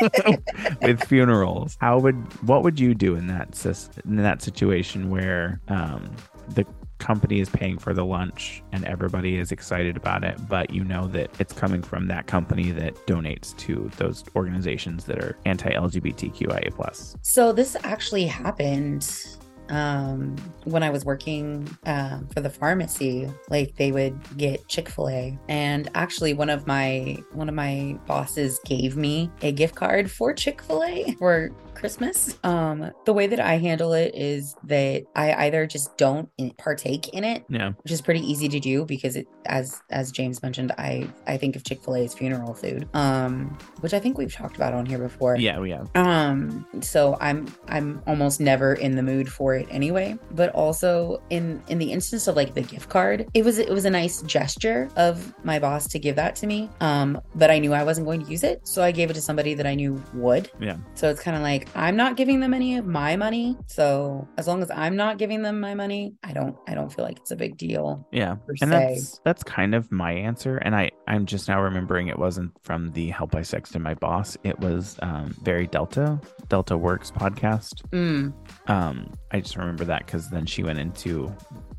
[0.82, 3.64] with funerals, how would what would you do in that
[4.04, 6.10] in that situation where um,
[6.48, 6.66] the
[6.98, 11.06] company is paying for the lunch and everybody is excited about it, but you know
[11.08, 17.16] that it's coming from that company that donates to those organizations that are anti-LGBTQIA plus.
[17.22, 19.08] So this actually happened
[19.70, 25.08] um, when I was working uh, for the pharmacy, like they would get Chick Fil
[25.08, 30.10] A, and actually one of my one of my bosses gave me a gift card
[30.10, 32.38] for Chick Fil A for Christmas.
[32.44, 37.24] Um, the way that I handle it is that I either just don't partake in
[37.24, 37.72] it, Yeah.
[37.82, 41.56] which is pretty easy to do because it, as as James mentioned, I I think
[41.56, 44.84] of Chick Fil A as funeral food, um, which I think we've talked about on
[44.86, 45.36] here before.
[45.36, 45.88] Yeah, we have.
[45.94, 50.18] Um, so I'm I'm almost never in the mood for it anyway.
[50.32, 53.84] But also in in the instance of like the gift card, it was it was
[53.84, 56.68] a nice gesture of my boss to give that to me.
[56.80, 59.20] Um, but I knew I wasn't going to use it, so I gave it to
[59.22, 60.50] somebody that I knew would.
[60.60, 60.76] Yeah.
[60.94, 63.56] So it's kind of like I'm not giving them any of my money.
[63.66, 67.04] So as long as I'm not giving them my money, I don't I don't feel
[67.04, 68.06] like it's a big deal.
[68.12, 68.36] Yeah.
[68.48, 68.66] And se.
[68.68, 70.56] that's that's kind of my answer.
[70.58, 74.36] And I, I'm just now remembering it wasn't from the Help I Sexted My Boss.
[74.44, 77.82] It was um, very Delta, Delta Work's podcast.
[77.90, 78.32] Mm,
[78.68, 81.34] Um, I just remember that because then she went into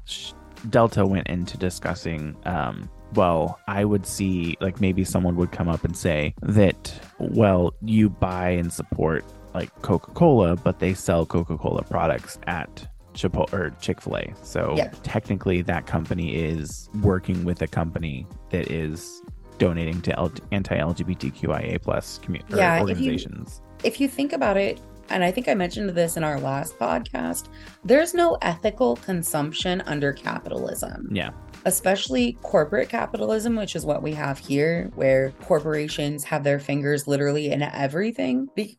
[0.05, 0.31] sh-
[0.69, 2.35] Delta went into discussing.
[2.45, 7.73] Um, well, I would see like maybe someone would come up and say that well,
[7.81, 13.51] you buy and support like Coca Cola, but they sell Coca Cola products at Chipotle
[13.53, 14.33] or Chick Fil A.
[14.43, 14.91] So Yeah.
[15.03, 19.21] technically, that company is working with a company that is
[19.57, 23.61] donating to L- anti-LGBTQIA plus commu- Yeah, if you- organizations.
[23.83, 24.79] if you think about it,
[25.09, 27.45] and I think I mentioned this in our last podcast,
[27.83, 31.09] there's no ethical consumption under capitalism.
[31.11, 31.31] Yeah.
[31.65, 37.51] especially corporate capitalism, which is what we have here, where corporations have their fingers literally
[37.51, 38.47] in everything.
[38.55, 38.77] Be-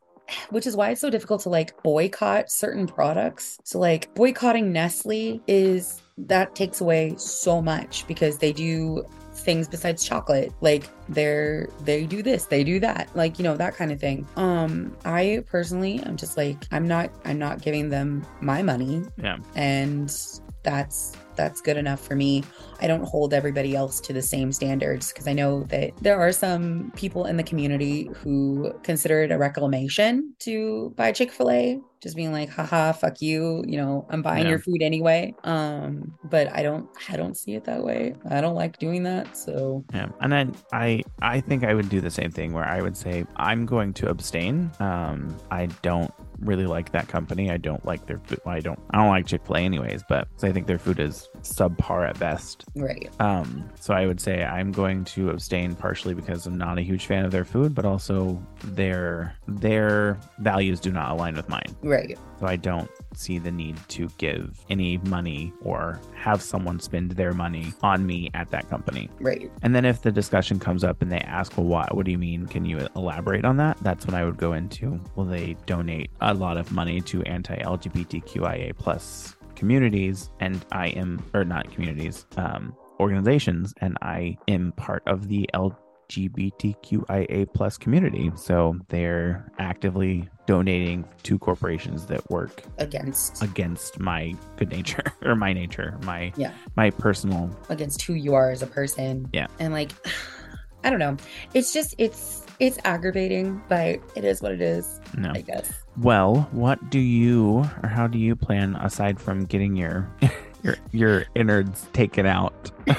[0.50, 3.58] which is why it's so difficult to like boycott certain products.
[3.64, 10.04] So, like, boycotting Nestle is that takes away so much because they do things besides
[10.04, 13.98] chocolate like they're they do this they do that like you know that kind of
[13.98, 19.02] thing um i personally i'm just like i'm not i'm not giving them my money
[19.16, 19.38] Yeah.
[19.54, 20.14] and
[20.62, 22.44] that's that's good enough for me
[22.82, 26.32] i don't hold everybody else to the same standards because i know that there are
[26.32, 32.32] some people in the community who consider it a reclamation to buy chick-fil-a just being
[32.32, 34.50] like haha fuck you you know i'm buying Yeah.
[34.50, 38.54] your food anyway um but i don't i don't see it that way i don't
[38.54, 42.30] like doing that so Yeah, and then I I think I would do the same
[42.30, 44.70] thing where I would say I'm going to abstain.
[44.80, 47.50] Um, I don't really like that company.
[47.50, 48.40] I don't like their food.
[48.44, 51.00] Well, I don't I don't like Chick Fil A anyways, but I think their food
[51.00, 52.64] is subpar at best.
[52.74, 56.82] right Um, so I would say I'm going to abstain partially because I'm not a
[56.82, 61.76] huge fan of their food, but also their their values do not align with mine.
[61.82, 67.12] right So I don't see the need to give any money or have someone spend
[67.12, 69.08] their money on me at that company.
[69.20, 72.12] right And then if the discussion comes up and they ask, well, what, what do
[72.12, 72.46] you mean?
[72.46, 73.78] Can you elaborate on that?
[73.82, 78.76] That's when I would go into, well, they donate a lot of money to anti-LGBTQIA
[78.76, 85.28] plus communities and I am, or not communities, um, organizations, and I am part of
[85.28, 85.48] the
[86.10, 88.30] LGBTQIA plus community.
[88.36, 95.52] So they're actively donating to corporations that work against against my good nature or my
[95.52, 96.52] nature, my Yeah.
[96.76, 99.28] my personal against who you are as a person.
[99.32, 99.46] Yeah.
[99.58, 99.92] And like
[100.84, 101.16] I don't know.
[101.54, 105.32] It's just it's it's aggravating, but it is what it is, no.
[105.34, 105.72] I guess.
[105.98, 110.10] Well, what do you or how do you plan aside from getting your
[110.62, 112.70] your your innards taken out?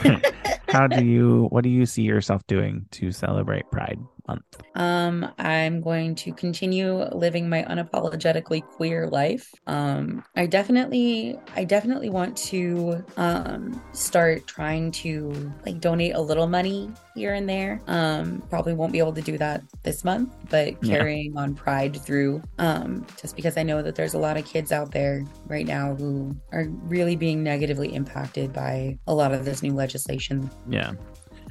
[0.69, 3.99] how do you what do you see yourself doing to celebrate Pride
[4.31, 4.61] Month?
[4.75, 9.49] Um, I'm going to continue living my unapologetically queer life.
[9.67, 16.47] Um, I definitely, I definitely want to um, start trying to like donate a little
[16.47, 17.81] money here and there.
[17.87, 20.97] Um, probably won't be able to do that this month, but Yeah.
[20.97, 22.41] carrying on Pride through.
[22.57, 25.95] Um, just because I know that there's a lot of kids out there right now
[25.95, 30.49] who are really being negatively impacted by a lot of this new legislation.
[30.69, 30.93] Yeah.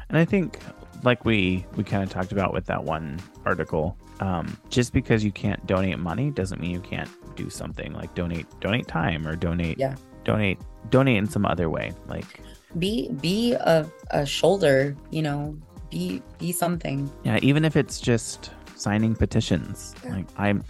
[0.08, 0.58] And I think
[1.02, 5.32] like we we kind of talked about with that one article, um, just because you
[5.32, 9.78] can't donate money doesn't mean you can't do something like donate donate time or donate
[9.78, 9.94] Yeah.
[10.24, 10.58] donate
[10.90, 11.92] donate in some other way.
[12.08, 12.40] Like
[12.78, 15.56] Be be a, a shoulder, you know,
[15.90, 17.10] be be something.
[17.24, 19.94] Yeah, even if it's just signing petitions.
[20.04, 20.14] Yeah.
[20.16, 20.64] Like I'm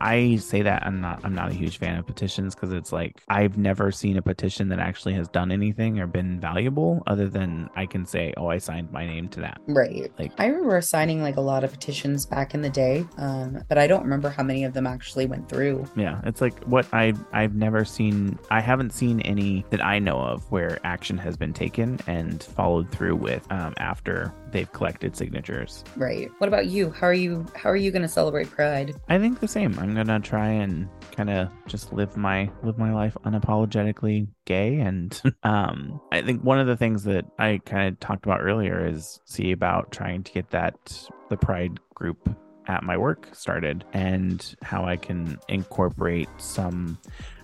[0.00, 3.20] I say that I'm not I'm not a huge fan of petitions because it's like
[3.28, 7.68] I've never seen a petition that actually has done anything or been valuable other than
[7.76, 10.10] I can say, "Oh, I signed my name to that." Right.
[10.18, 13.78] Like- I remember signing like a lot of petitions back in the day, um, but
[13.78, 15.84] I don't remember how many of them actually went through.
[15.96, 20.18] Yeah, it's like what I I've never seen I haven't seen any that I know
[20.20, 25.84] of where action has been taken and followed through with um, after they've collected signatures.
[25.96, 26.30] Right.
[26.38, 26.90] What about you?
[26.90, 28.94] How are you how are you going to celebrate Pride?
[29.08, 29.78] I think the same.
[29.78, 34.78] I'm going to try and kind of just live my live my life unapologetically gay
[34.78, 38.86] and um I think one of the things that I kind of talked about earlier
[38.86, 42.34] is see about trying to get that the pride group
[42.66, 46.98] at my work started and how I can incorporate some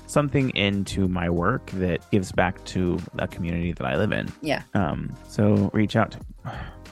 [0.06, 4.32] something into my work that gives back to the community that I live in.
[4.40, 4.62] Yeah.
[4.74, 6.20] Um, so reach out to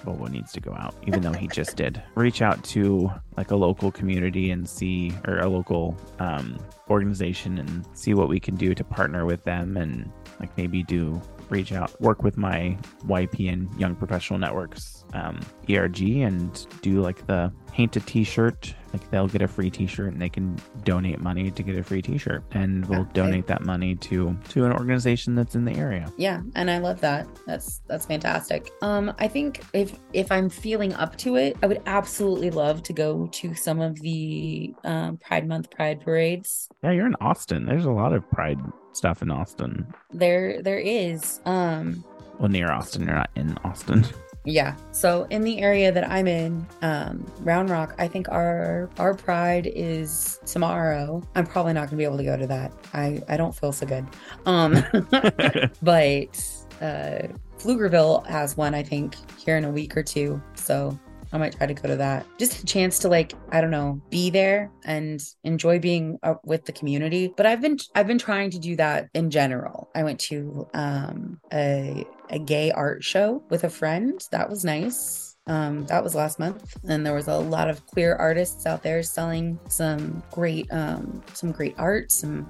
[0.05, 2.03] Bobo needs to go out, even though he just did.
[2.15, 6.59] Reach out to like a local community and see, or a local um,
[6.91, 11.21] organization and see what we can do to partner with them and like maybe do
[11.49, 12.77] reach out, work with my
[13.07, 15.41] YP and Young Professional Networks um,
[15.71, 20.23] ERG and do like the paint a t-shirt like they'll get a free t-shirt and
[20.23, 23.11] they can donate money to get a free t-shirt and we'll Okay.
[23.13, 27.01] donate that money to to an organization that's in the area Yeah, and I love
[27.01, 27.27] that.
[27.47, 28.71] That's that's fantastic.
[28.83, 32.93] Um, I think if if I'm feeling up to it, I would absolutely love to
[32.93, 36.69] go to some of the um, Pride Month Pride parades.
[36.85, 38.61] yeah you're in austin there's a lot of pride
[38.93, 41.41] stuff in austin There there is.
[41.47, 42.05] Um,
[42.39, 44.05] well near austin you're not in austin
[44.45, 44.77] yeah.
[44.93, 49.67] So in the area that I'm in, um, Round Rock, I think our our Pride
[49.75, 51.23] is tomorrow.
[51.35, 52.73] I'm probably not gonna be able to go to that.
[52.93, 54.07] I I don't feel so good.
[54.45, 54.75] Um,
[55.83, 57.29] but uh,
[57.59, 60.41] Pflugerville has one, I think, here in a week or two.
[60.55, 60.99] So
[61.35, 62.27] I might try to go to that.
[62.39, 66.65] Just a chance to like, I don't know, be there and enjoy being uh, with
[66.65, 67.35] the community.
[67.37, 69.91] But I've been I've been trying to do that in general.
[69.97, 74.25] I went to um, a a gay art show with a friend.
[74.31, 75.37] That was nice.
[75.47, 79.03] Um, that was last month, and there was a lot of queer artists out there
[79.03, 82.49] selling some great, um, some great art, some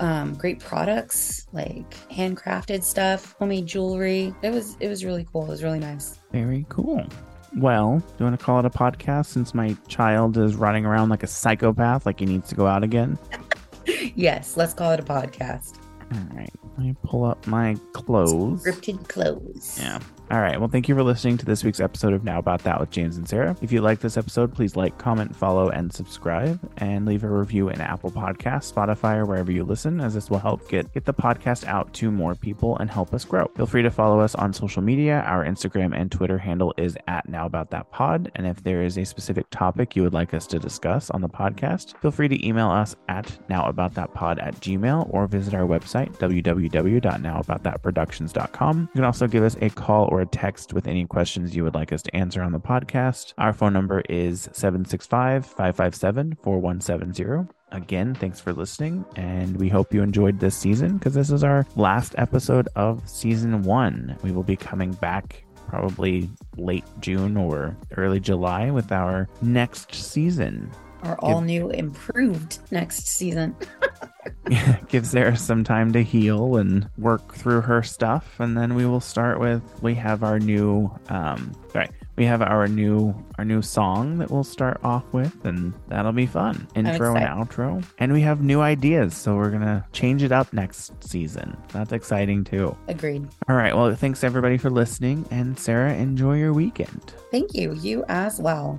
[0.00, 4.32] um, great products like handcrafted stuff, homemade jewelry.
[4.40, 5.44] It was it was really cool.
[5.44, 6.18] It was really nice.
[6.32, 7.04] very cool
[7.58, 11.08] well do you want to call it a podcast since my child is running around
[11.08, 13.18] like a psychopath like he needs to go out again
[14.14, 15.78] yes, let's call it a podcast.
[16.12, 19.78] all right let me pull up my clothes Scripted clothes.
[19.80, 20.00] Yeah.
[20.30, 20.58] All right.
[20.58, 23.18] Well, thank you for listening to this week's episode of Now About That with James
[23.18, 23.54] and Sarah.
[23.60, 27.68] If you like this episode, please like, comment, follow, and subscribe, and leave a review
[27.68, 31.12] in Apple Podcasts, Spotify, or wherever you listen, as this will help get get the
[31.12, 33.44] podcast out to more people and help us grow.
[33.54, 35.22] Feel free to follow us on social media.
[35.26, 38.96] Our Instagram and Twitter handle is at Now About That Pod, and if there is
[38.96, 42.46] a specific topic you would like us to discuss on the podcast, feel free to
[42.46, 48.80] email us at nowaboutthatpod at gmail or visit our website www.nowaboutthatproductions.com.
[48.80, 51.74] You can also give us a call or a text with any questions you would
[51.74, 53.34] like us to answer on the podcast.
[53.36, 57.52] Our phone number is 765 557 4170.
[57.72, 61.66] Again, thanks for listening, and we hope you enjoyed this season because this is our
[61.74, 64.16] last episode of season one.
[64.22, 70.70] We will be coming back probably late June or early July with our next season.
[71.04, 73.54] Our all new improved next season.
[74.88, 79.00] gives Sarah some time to heal and work through her stuff, and then we will
[79.00, 84.18] start with we have our new um sorry we have our new our new song
[84.18, 86.66] that we'll start off with, and that'll be fun.
[86.74, 90.92] Intro and outro, and we have new ideas, so we're gonna change it up next
[91.02, 91.56] season.
[91.72, 92.76] That's exciting too.
[92.88, 93.28] Agreed.
[93.48, 97.14] All right, well, thanks everybody for listening, and Sarah, enjoy your weekend.
[97.30, 97.74] Thank you.
[97.74, 98.78] You as well.